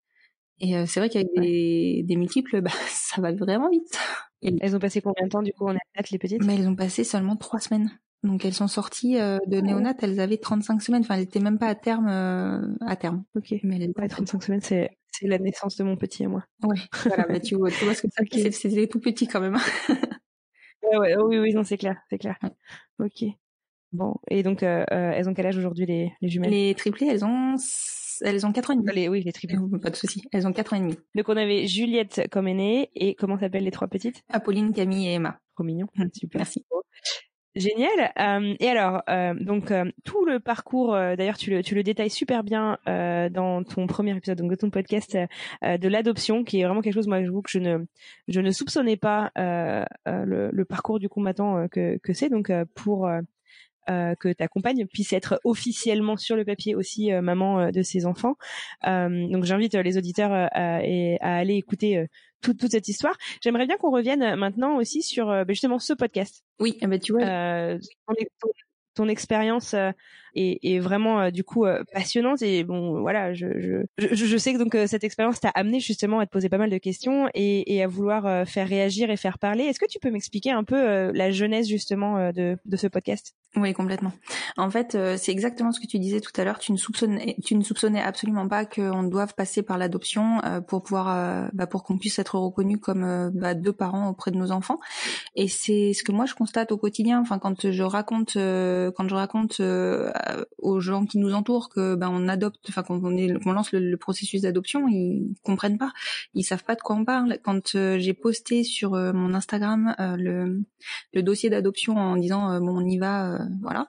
[0.60, 3.98] Et c'est vrai qu'avec des, multiples, bah, ça va vraiment vite.
[4.42, 6.44] elles ont passé combien de temps du coup en athlète les petites?
[6.44, 7.90] Mais elles ont passé seulement trois semaines.
[8.22, 11.02] Donc elles sont sorties euh, de ah néonat, elles avaient 35 semaines.
[11.02, 12.08] Enfin, elles n'étaient même pas à terme.
[12.08, 13.24] Euh, à terme.
[13.36, 13.54] Ok.
[13.62, 16.44] Mais elles ouais, 35 semaines, c'est c'est la naissance de mon petit et moi.
[16.62, 16.76] Ouais.
[17.04, 17.26] Voilà.
[17.28, 18.50] bah, tu vois, tu vois ce que ça okay.
[18.50, 19.56] C'est tout petit quand même.
[20.82, 22.38] ouais, ouais, oui, oui, non, c'est clair, c'est clair.
[22.98, 23.24] Ok.
[23.92, 24.16] Bon.
[24.28, 26.50] Et donc, euh, euh, elles ont quel âge aujourd'hui les, les jumelles?
[26.50, 27.56] Les triplés, elles ont
[28.22, 28.92] elles ont 4 ans et demi.
[28.94, 29.58] Les, oui, les triplés.
[29.82, 30.22] Pas de souci.
[30.32, 30.96] Elles ont 4 ans et demi.
[31.14, 34.22] Donc on avait Juliette comme aînée et comment s'appellent les trois petites?
[34.30, 35.38] Apolline, Camille et Emma.
[35.54, 35.86] Trop mignon.
[35.98, 36.40] Hum, super.
[36.40, 36.64] Merci.
[37.54, 38.12] Génial.
[38.18, 42.10] Euh, et alors, euh, donc euh, tout le parcours, d'ailleurs, tu le, tu le détailles
[42.10, 45.16] super bien dans ton premier épisode, donc de ton podcast
[45.62, 47.78] de l'adoption, qui est vraiment quelque chose, moi, je vous que je ne,
[48.26, 52.28] je ne soupçonnais pas le, le, parcours du combattant que, que c'est.
[52.28, 53.08] Donc pour
[53.86, 58.36] que ta compagne puisse être officiellement sur le papier aussi maman de ses enfants.
[58.84, 62.06] donc j'invite les auditeurs à, à, aller écouter
[62.52, 63.16] toute, cette histoire.
[63.42, 66.44] J'aimerais bien qu'on revienne maintenant aussi sur euh, bah, justement ce podcast.
[66.60, 67.22] Oui, eh ben, tu vois.
[67.22, 67.78] Euh,
[68.94, 69.74] ton, expérience
[70.36, 73.46] euh, est, vraiment du coup passionnante et bon voilà je
[73.98, 76.70] je, je, sais que donc cette expérience t'a amené justement à te poser pas mal
[76.70, 79.64] de questions et, et à vouloir faire réagir et faire parler.
[79.64, 83.34] Est-ce que tu peux m'expliquer un peu la jeunesse justement de, de ce podcast?
[83.56, 84.10] Oui, complètement.
[84.56, 86.58] En fait, euh, c'est exactement ce que tu disais tout à l'heure.
[86.58, 90.82] Tu ne soupçonnais, tu ne soupçonnais absolument pas qu'on doive passer par l'adoption euh, pour
[90.82, 94.50] pouvoir, euh, bah, pour qu'on puisse être reconnu comme bah, deux parents auprès de nos
[94.50, 94.78] enfants.
[95.36, 97.20] Et c'est ce que moi je constate au quotidien.
[97.20, 99.60] Enfin, quand je raconte, quand je raconte
[100.58, 104.42] aux gens qui nous entourent que bah, on adopte, enfin qu'on qu'on lance le, processus
[104.42, 105.92] d'adoption, ils comprennent pas,
[106.34, 107.38] ils savent pas de quoi on parle.
[107.42, 110.62] Quand j'ai posté sur mon Instagram le,
[111.12, 113.86] le dossier d'adoption en disant bon on y va euh, voilà.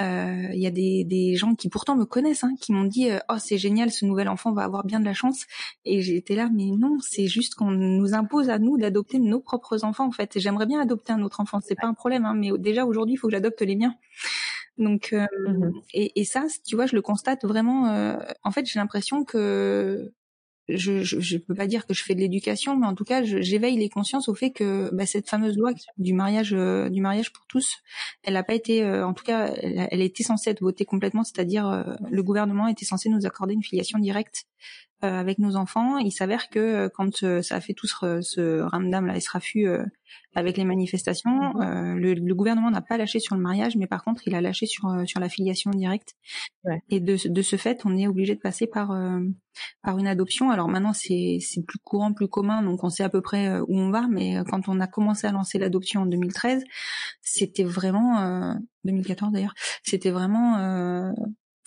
[0.00, 3.10] Euh, il y a des, des, gens qui pourtant me connaissent, hein, qui m'ont dit
[3.10, 5.46] euh, oh c'est génial, ce nouvel enfant va avoir bien de la chance.
[5.84, 9.84] Et j'étais là, mais non, c'est juste qu'on nous impose à nous d'adopter nos propres
[9.84, 10.38] enfants en fait.
[10.38, 13.18] J'aimerais bien adopter un autre enfant, c'est pas un problème, hein, mais déjà aujourd'hui il
[13.18, 13.94] faut que j'adopte les miens.
[14.78, 18.18] Donc mmh et, et, ça, tu vois, je le constate vraiment.
[18.44, 20.12] en fait, j'ai l'impression que
[20.68, 23.22] je, je, je, peux pas dire que je fais de l'éducation, mais en tout cas,
[23.22, 27.32] j'éveille les consciences au fait que bah, cette fameuse loi du mariage, euh, du mariage
[27.32, 27.78] pour tous,
[28.22, 31.24] elle n'a pas été, euh, en tout cas, elle, elle, était censée être votée complètement,
[31.24, 34.44] c'est-à-dire euh, le gouvernement était censé nous accorder une filiation directe
[35.02, 35.98] avec nos enfants.
[35.98, 39.68] Il s'avère que quand ça a fait tout ce, ce ramdam là, ce raffut
[40.34, 41.60] avec les manifestations.
[41.60, 44.40] Euh, le, le, gouvernement n'a pas lâché sur le mariage, mais par contre, il a
[44.40, 46.14] lâché sur euh, sur la filiation directe.
[46.64, 46.80] Ouais.
[46.88, 49.20] Et de, de ce fait, on est obligé de passer par euh,
[49.82, 50.50] par une adoption.
[50.50, 53.64] Alors maintenant, c'est c'est plus courant, plus commun, donc on sait à peu près euh,
[53.66, 54.06] où on va.
[54.08, 56.62] Mais quand on a commencé à lancer l'adoption en 2013,
[57.20, 61.12] c'était vraiment 2014 d'ailleurs, c'était vraiment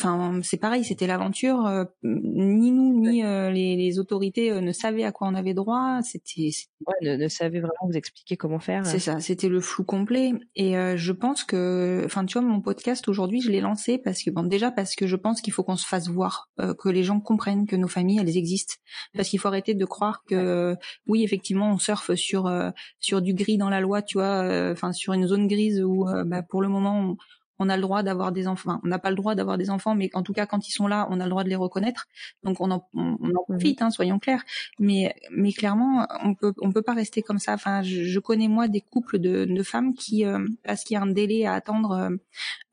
[0.04, 1.68] Enfin, c'est pareil, c'était l'aventure.
[1.68, 5.54] Euh, ni nous ni euh, les, les, autorités euh, ne savaient à quoi on avait
[5.54, 5.99] droit.
[6.02, 6.49] C'était
[6.88, 8.84] ouais, ne, savaient vraiment vous expliquer comment faire.
[8.84, 10.34] C'est ça, c'était le flou complet.
[10.56, 14.32] Et je pense que, enfin, tu vois, mon podcast aujourd'hui, je l'ai lancé parce que
[14.32, 17.20] bon, déjà parce que je pense qu'il faut qu'on se fasse voir, que les gens
[17.20, 18.76] comprennent que nos familles elles existent.
[19.14, 20.76] Parce qu'il faut arrêter de croire que
[21.06, 22.52] oui, effectivement, on surfe sur
[22.99, 26.41] sur du gris dans la loi, tu vois, enfin sur une zone grise où bah,
[26.41, 27.18] pour le moment on,
[27.62, 28.80] on a le droit d'avoir des enfants.
[28.84, 30.88] on n'a pas le droit d'avoir des enfants, mais en tout cas, quand ils sont
[30.88, 32.07] là, on a le droit de les reconnaître.
[32.43, 34.43] Donc, on en, on, en profite, hein, soyons clairs.
[34.80, 37.53] Mais, mais clairement, on peut, on peut pas rester comme ça.
[37.53, 41.03] Enfin, je, connais moi des couples de, de femmes qui, euh, parce qu'il y a
[41.03, 42.09] un délai à attendre euh,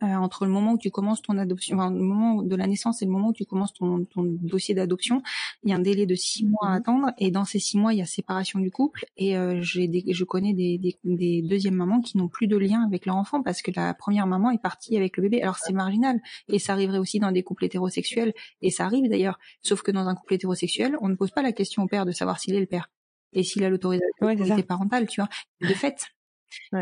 [0.03, 3.03] euh, entre le moment où tu commences ton adoption, enfin, le moment de la naissance
[3.03, 5.23] et le moment où tu commences ton, ton dossier d'adoption,
[5.65, 6.77] il y a un délai de six mois à mhm.
[6.77, 7.13] attendre.
[7.19, 9.05] Et dans ces six mois, il y a séparation du couple.
[9.19, 13.05] Et j'ai je connais des, des, des deuxièmes mamans qui n'ont plus de lien avec
[13.05, 15.43] leur enfant parce que la première maman est partie avec le bébé.
[15.43, 19.39] Alors c'est marginal et ça arriverait aussi dans des couples hétérosexuels et ça arrive d'ailleurs.
[19.63, 22.13] Sauf que dans un couple hétérosexuel, on ne pose pas la question au père de
[22.13, 22.91] savoir s'il est le père
[23.33, 25.29] et s'il a l'autorisation parentale, tu vois,
[25.61, 26.07] de fait.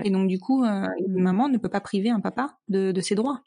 [0.04, 3.00] Et donc du coup, euh, une maman ne peut pas priver un papa de, de
[3.00, 3.42] ses droits.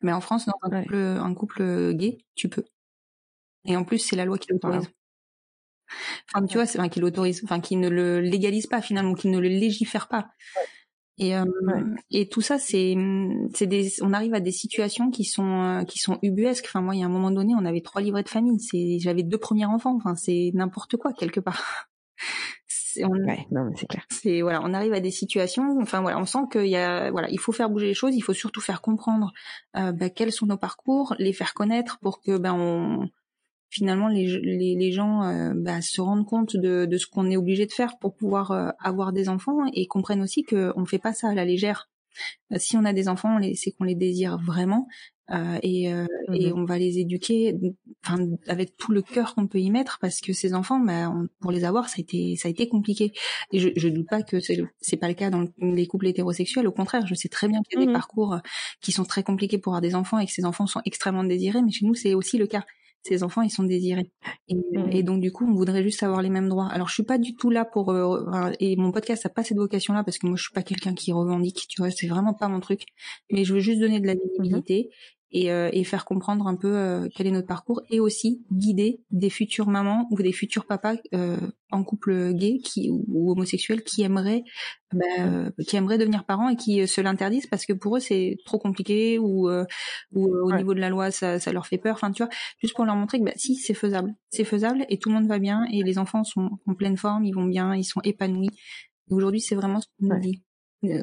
[0.00, 2.64] Mais en France, dans un, couple, un couple gay, tu peux.
[3.66, 4.88] Et en plus, c'est la loi qui l'autorise.
[6.32, 9.28] Enfin, tu vois, c'est enfin, qui l'autorise, enfin, qui ne le légalise pas finalement, qui
[9.28, 10.28] ne le légifère pas.
[11.18, 11.44] Et, euh,
[12.10, 12.96] et tout ça, c'est,
[13.54, 16.66] c'est des, on arrive à des situations qui sont, euh, qui sont ubuesques.
[16.66, 18.58] Enfin, moi, il y a un moment donné, on avait trois livrets de famille.
[18.58, 19.94] C'est, j'avais deux premiers enfants.
[19.96, 21.88] Enfin, c'est n'importe quoi quelque part.
[23.02, 24.04] on, ouais, non, c'est clair.
[24.10, 25.78] C'est voilà, on arrive à des situations.
[25.80, 28.14] Enfin voilà, on sent qu'il y a voilà, il faut faire bouger les choses.
[28.14, 29.32] Il faut surtout faire comprendre
[29.76, 33.08] euh, bah, quels sont nos parcours, les faire connaître pour que ben on
[33.74, 37.36] finalement les, les, les gens euh, bah, se rendent compte de, de ce qu'on est
[37.36, 40.98] obligé de faire pour pouvoir euh, avoir des enfants et comprennent aussi qu'on ne fait
[40.98, 41.90] pas ça à la légère.
[42.52, 44.86] Euh, si on a des enfants, c'est qu'on les désire vraiment
[45.30, 47.56] euh, et, euh, et, mmh on va les éduquer,
[48.04, 51.50] enfin avec tout le cœur qu'on peut y mettre, parce que ces enfants, bah, pour
[51.50, 53.12] les avoir, ça a été ça a été compliqué.
[53.50, 56.66] Et je, je doute pas que c'est pas le cas dans les couples hétérosexuels.
[56.68, 58.38] Au contraire, je sais très bien qu'il y a des mmh parcours
[58.80, 61.62] qui sont très compliqués pour avoir des enfants et que ces enfants sont extrêmement désirés.
[61.62, 62.64] Mais chez nous, c'est aussi le cas
[63.04, 64.10] ces enfants ils sont désirés.
[64.48, 64.88] Et, mmh.
[64.90, 66.68] et, donc du coup on voudrait juste avoir les mêmes droits.
[66.68, 69.58] Alors je suis pas du tout là pour euh, et mon podcast a pas cette
[69.58, 72.34] vocation là parce que moi je suis pas quelqu'un qui revendique tu vois c'est vraiment
[72.34, 72.82] pas mon truc.
[73.30, 74.90] Mais je veux juste donner de la visibilité
[75.34, 79.00] et, euh, et faire comprendre un peu euh, quel est notre parcours et aussi guider
[79.10, 81.36] des futures mamans ou des futurs papas euh,
[81.72, 84.44] en couple gay qui ou, homosexuel qui aimeraient
[84.92, 88.60] bah, qui aimeraient devenir parents et qui se l'interdisent parce que pour eux c'est trop
[88.60, 89.50] compliqué ou
[90.12, 91.94] ou au niveau de la loi ça, ça leur fait peur.
[91.94, 92.30] Enfin tu vois
[92.62, 94.14] juste pour leur montrer que bah si c'est faisable.
[94.30, 97.24] C'est faisable et tout le monde va bien et les enfants sont en pleine forme
[97.24, 98.50] ils vont bien ils sont épanouis.
[99.10, 100.44] Aujourd'hui c'est vraiment ce qu'on nous dit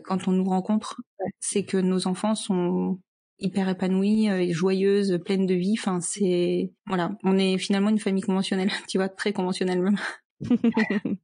[0.05, 1.01] quand on nous rencontre
[1.39, 2.99] c'est que nos enfants sont
[3.41, 5.75] hyper épanouie, euh, joyeuse, pleine de vie.
[5.77, 9.97] Enfin, c'est voilà, on est finalement une famille conventionnelle, tu vois, très conventionnelle même.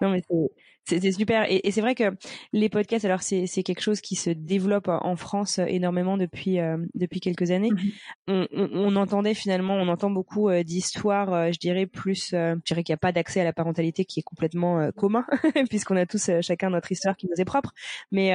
[0.00, 0.22] non mais
[0.86, 1.50] c'était super.
[1.50, 2.16] Et, et c'est vrai que
[2.52, 7.20] les podcasts, alors c'est quelque chose qui se développe en France énormément depuis euh, depuis
[7.20, 7.70] quelques années.
[7.70, 7.76] Mmh
[8.28, 12.56] on, on, on, entendait finalement, on entend beaucoup euh, d'histoires, euh, je dirais plus, je
[12.64, 15.24] dirais qu'il n'y a pas d'accès à la parentalité qui est complètement commun,
[15.70, 17.72] puisqu'on a tous chacun notre histoire qui nous est propre.
[18.10, 18.32] Mais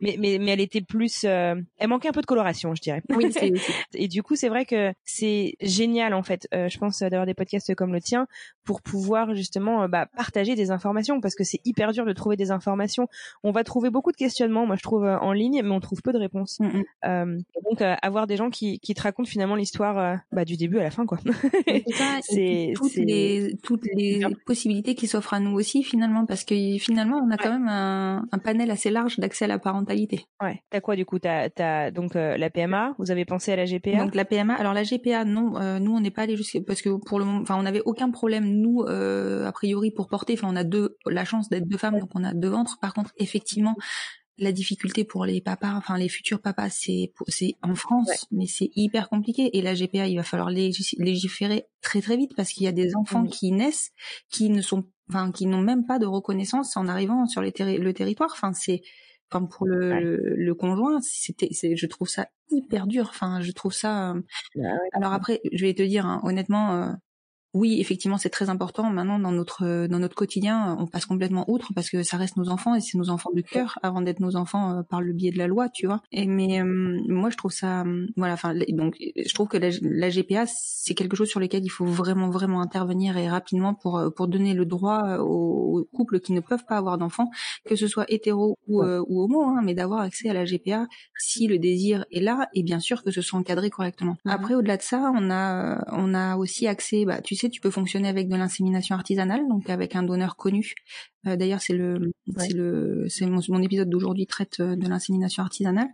[0.00, 3.02] mais mais, mais elle était plus, elle manquait un peu de coloration, je dirais.
[3.10, 3.32] Oui.
[3.94, 6.46] et du coup, c'est vrai que c'est génial en fait.
[6.52, 8.26] je pense d'avoir des podcasts comme le tien
[8.64, 12.52] pour pouvoir justement bah, partager des informations parce que c'est hyper dur de trouver des
[12.52, 13.08] informations.
[13.42, 16.02] On va trouver beaucoup de questionnements, moi je trouve euh, en ligne, mais on trouve
[16.02, 16.60] peu de réponses.
[16.60, 16.82] Mm, mm.
[17.06, 20.78] Euh, donc euh, avoir des gens qui, qui te racontent finalement l'histoire bah, du début
[20.78, 21.18] à la fin, quoi.
[22.22, 27.16] c'est toutes les toutes les possibilités qui s'offrent à nous aussi finalement, parce que finalement
[27.16, 30.26] on a quand même un, un, panel assez large d'accès à la parentalité.
[30.42, 30.62] Ouais.
[30.70, 31.18] T'as quoi du coup?
[31.18, 32.94] T'as as donc la PMA.
[32.98, 34.54] Vous avez pensé à la GPA Donc la PMA.
[34.54, 37.40] Alors la GPA, non, nous on n'est pas allé jusqu'à parce que pour le moment,
[37.40, 40.34] enfin on n'avait aucun problème nous a priori pour porter.
[40.34, 42.78] Enfin on a deux la chance d'être deux femmes, donc on a deux ventres.
[42.80, 43.74] Par contre, effectivement,
[44.38, 48.70] la difficulté pour les papas, enfin les futurs papas, c'est c'est en France, mais c'est
[48.74, 49.56] hyper compliqué.
[49.56, 52.94] Et la GPA, il va falloir légiférer très très vite parce qu'il y a des
[52.96, 53.90] enfants qui naissent
[54.30, 57.92] qui ne sont, enfin qui n'ont même pas de reconnaissance en arrivant sur les le
[57.92, 58.30] territoire.
[58.32, 58.82] Enfin c'est,
[59.30, 63.08] enfin pour le, le, conjoint, c'était, je trouve ça hyper dur.
[63.10, 64.12] Enfin je trouve ça.
[64.12, 64.20] Euh,
[64.56, 66.72] bah alors après, je vais te dire hein, honnêtement.
[66.74, 66.92] Euh,
[67.54, 68.88] oui, effectivement, c'est très important.
[68.90, 72.48] Maintenant, dans notre dans notre quotidien, on passe complètement outre parce que ça reste nos
[72.48, 75.32] enfants et c'est nos enfants de cœur avant d'être nos enfants euh, par le biais
[75.32, 76.00] de la loi, tu vois.
[76.12, 76.64] Et mais euh,
[77.08, 78.32] moi, je trouve ça, euh, voilà.
[78.34, 82.30] Enfin, donc, je trouve que la, GPA, c'est quelque chose sur lequel il faut vraiment
[82.30, 86.76] vraiment intervenir et rapidement pour pour donner le droit aux, couples qui ne peuvent pas
[86.78, 87.30] avoir d'enfants,
[87.66, 90.86] que ce soit hétéro ou, ou homo, hein, mais d'avoir accès à la GPA
[91.18, 94.16] si le désir est là et bien sûr que ce soit encadré correctement.
[94.24, 94.30] Mmh.
[94.30, 97.70] Après, au-delà de ça, on a on a aussi accès, bah, tu sais tu peux
[97.70, 100.74] fonctionner avec de l'insémination artisanale, donc avec un donneur connu.
[101.26, 105.88] Euh, d'ailleurs, c'est le, c'est le, c'est mon, épisode d'aujourd'hui traite euh, de l'insémination artisanale,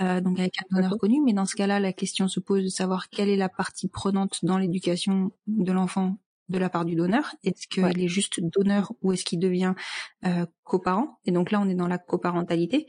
[0.00, 1.20] euh, donc avec un donneur connu.
[1.24, 4.44] Mais dans ce cas-là, la question se pose de savoir quelle est la partie prenante
[4.44, 6.16] dans l'éducation de l'enfant
[6.52, 9.74] de la part du donneur Est-ce qu'il est juste donneur ou est-ce qu'il devient
[10.24, 11.18] euh, coparent?
[11.24, 12.86] Et donc là, on est dans la coparentalité.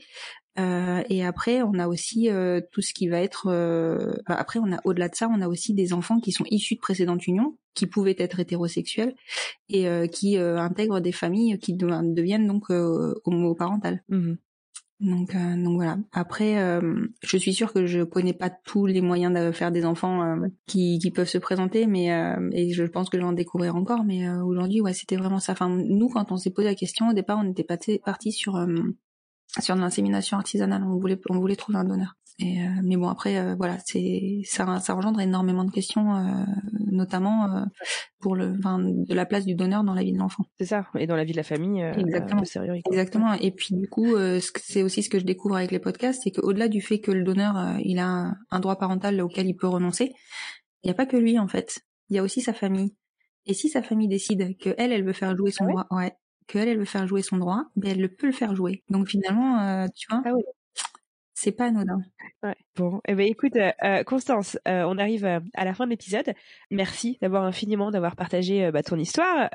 [0.58, 3.48] Euh, et après, on a aussi euh, tout ce qui va être.
[3.48, 6.76] Euh, après, on a au-delà de ça, on a aussi des enfants qui sont issus
[6.76, 9.14] de précédentes unions, qui pouvaient être hétérosexuels
[9.68, 14.02] et qui intègrent des familles qui deviennent donc homoparentales.
[14.08, 14.34] Mmh
[15.00, 15.98] donc, donc voilà.
[16.12, 16.54] Après,
[17.22, 20.98] je suis sûre que je connais pas tous les moyens de faire des enfants qui,
[20.98, 22.06] qui peuvent se présenter, mais
[22.52, 24.04] et je pense que je vais en découvrir encore.
[24.04, 25.52] Mais aujourd'hui, ouais, c'était vraiment ça.
[25.52, 27.64] Enfin, nous, quand on s'est posé la question au départ, on était
[27.98, 28.56] parti sur
[29.60, 30.82] sur l'insémination artisanale.
[30.84, 32.16] On voulait, on voulait trouver un donneur.
[32.40, 36.44] Et euh, mais bon après euh, voilà c'est ça ça engendre énormément de questions euh,
[36.90, 37.64] notamment
[38.18, 40.44] pour le enfin, de la place du donneur dans la vie de l'enfant.
[40.58, 41.80] C'est ça et dans la vie de la famille.
[41.96, 42.42] Exactement.
[42.90, 44.16] Exactement et puis du coup
[44.56, 47.22] c'est aussi ce que je découvre avec les podcasts c'est qu'au-delà du fait que le
[47.22, 50.12] donneur il a un, droit parental auquel il peut renoncer,
[50.82, 51.82] il n'y a pas que lui en fait.
[52.10, 52.96] Il y a aussi sa famille.
[53.46, 56.12] Et si sa famille décide que elle elle veut faire jouer son ah droit, ouais,
[56.46, 58.82] qu'elle, elle veut faire jouer son droit, ben elle peut le faire jouer.
[58.90, 60.32] Donc finalement, euh, tu vois, ah
[61.36, 62.00] c'est pas anodin.
[62.42, 62.54] Ouais.
[62.76, 63.54] Bon, eh ben écoute,
[64.06, 66.32] Constance, on arrive à la fin de l'épisode.
[66.70, 69.50] Merci d'avoir infiniment d'avoir partagé bah, ton histoire.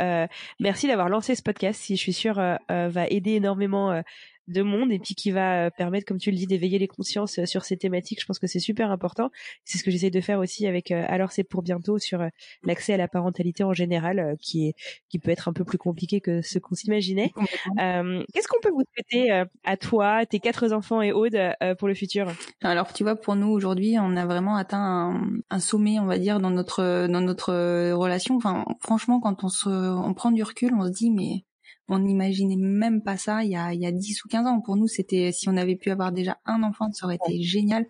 [0.59, 4.03] merci d'avoir lancé ce podcast, si je suis sûre va aider énormément
[4.49, 7.39] de monde et puis qui va euh, permettre, comme tu le dis, d'éveiller les consciences
[7.39, 8.21] euh, sur ces thématiques.
[8.21, 9.29] Je pense que c'est super important.
[9.63, 12.23] C'est ce que j'essaie de faire aussi avec euh, Alors c'est pour bientôt sur
[12.63, 14.73] l'accès à la parentalité en général, qui est
[15.09, 17.31] qui peut être un peu plus compliqué que ce qu'on s'imaginait.
[17.77, 21.37] Qu'est-ce qu'on peut vous souhaiter à toi, tes quatre enfants et Aude
[21.77, 22.31] pour le futur?
[22.61, 26.17] Alors tu vois, pour nous aujourd'hui, on a vraiment atteint un, un, sommet, on va
[26.17, 28.35] dire, dans notre dans notre relation.
[28.35, 31.43] Enfin, franchement, quand on se on prend du recul, on se dit mais
[31.89, 34.61] on n'imaginait même pas ça il y a, il y a 10 ou 15 ans.
[34.61, 37.85] Pour nous, c'était si on avait pu avoir déjà un enfant, ça aurait été génial.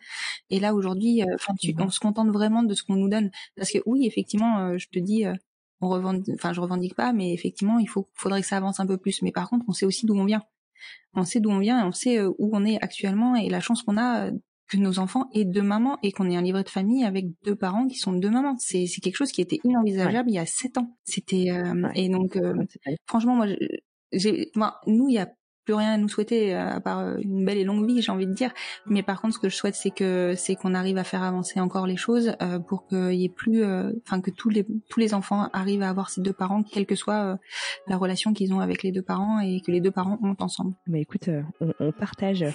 [0.49, 3.29] Et là, aujourd'hui, euh, enfin, on se contente vraiment de ce qu'on nous donne.
[3.55, 5.33] Parce que oui, effectivement, euh, je te dis, euh,
[5.81, 8.87] on revendique, enfin, je revendique pas, mais effectivement, il faut, faudrait que ça avance un
[8.87, 9.21] peu plus.
[9.21, 10.43] Mais par contre, on sait aussi d'où on vient.
[11.13, 13.83] On sait d'où on vient et on sait où on est actuellement et la chance
[13.83, 14.29] qu'on a
[14.69, 17.55] que nos enfants aient deux mamans et qu'on ait un livret de famille avec deux
[17.55, 18.55] parents qui sont deux mamans.
[18.59, 20.95] C'est quelque chose qui était inenvisageable il y a sept ans.
[21.05, 21.47] C'était
[21.95, 22.37] et donc
[23.07, 23.47] franchement moi
[24.11, 24.51] j'ai,
[24.87, 25.29] nous, il y a
[25.69, 28.11] plus rien à nous souhaiter euh, à part euh, une belle et longue vie, j'ai
[28.11, 28.51] envie de dire.
[28.87, 31.59] Mais par contre, ce que je souhaite, c'est que c'est qu'on arrive à faire avancer
[31.59, 33.63] encore les choses euh, pour qu'il y ait plus,
[34.03, 36.95] enfin que tous les tous les enfants arrivent à avoir ces deux parents, quelle que
[36.95, 37.37] soit
[37.87, 40.73] la relation qu'ils ont avec les deux parents et que les deux parents ont ensemble.
[40.87, 41.29] Mais écoute,
[41.61, 42.45] on, on, partage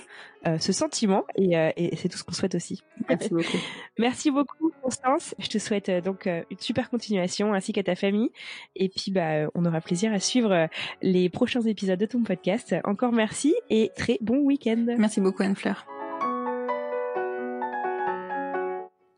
[0.58, 2.82] ce sentiment et, et c'est tout ce qu'on souhaite aussi.
[3.08, 3.58] Merci beaucoup.
[3.98, 5.34] Merci beaucoup, Constance.
[5.38, 8.30] Je te souhaite donc une super continuation ainsi qu'à ta famille.
[8.76, 10.68] Et puis, bah, on aura plaisir à suivre
[11.00, 12.74] les prochains épisodes de ton podcast.
[12.84, 14.84] Encore merci et très bon week-end.
[14.98, 15.86] Merci beaucoup Anne-Fleur.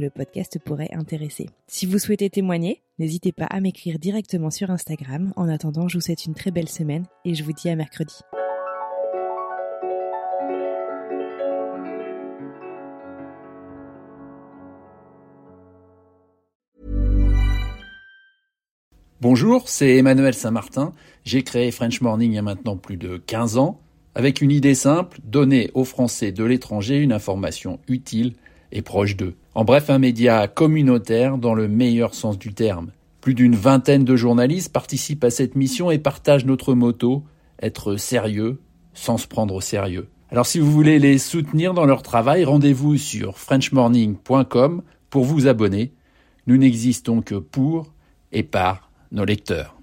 [0.00, 1.48] le podcast pourrait intéresser.
[1.66, 5.32] Si vous souhaitez témoigner, n'hésitez pas à m'écrire directement sur Instagram.
[5.36, 8.14] En attendant, je vous souhaite une très belle semaine et je vous dis à mercredi.
[19.20, 20.92] Bonjour, c'est Emmanuel Saint-Martin.
[21.24, 23.80] J'ai créé French Morning il y a maintenant plus de 15 ans
[24.14, 28.34] avec une idée simple, donner aux Français de l'étranger une information utile
[28.70, 29.34] et proche d'eux.
[29.54, 32.90] En bref, un média communautaire dans le meilleur sens du terme.
[33.20, 37.22] Plus d'une vingtaine de journalistes participent à cette mission et partagent notre motto,
[37.62, 38.60] être sérieux
[38.94, 40.08] sans se prendre au sérieux.
[40.30, 45.92] Alors si vous voulez les soutenir dans leur travail, rendez-vous sur frenchmorning.com pour vous abonner.
[46.48, 47.92] Nous n'existons que pour
[48.32, 49.76] et par nos lecteurs.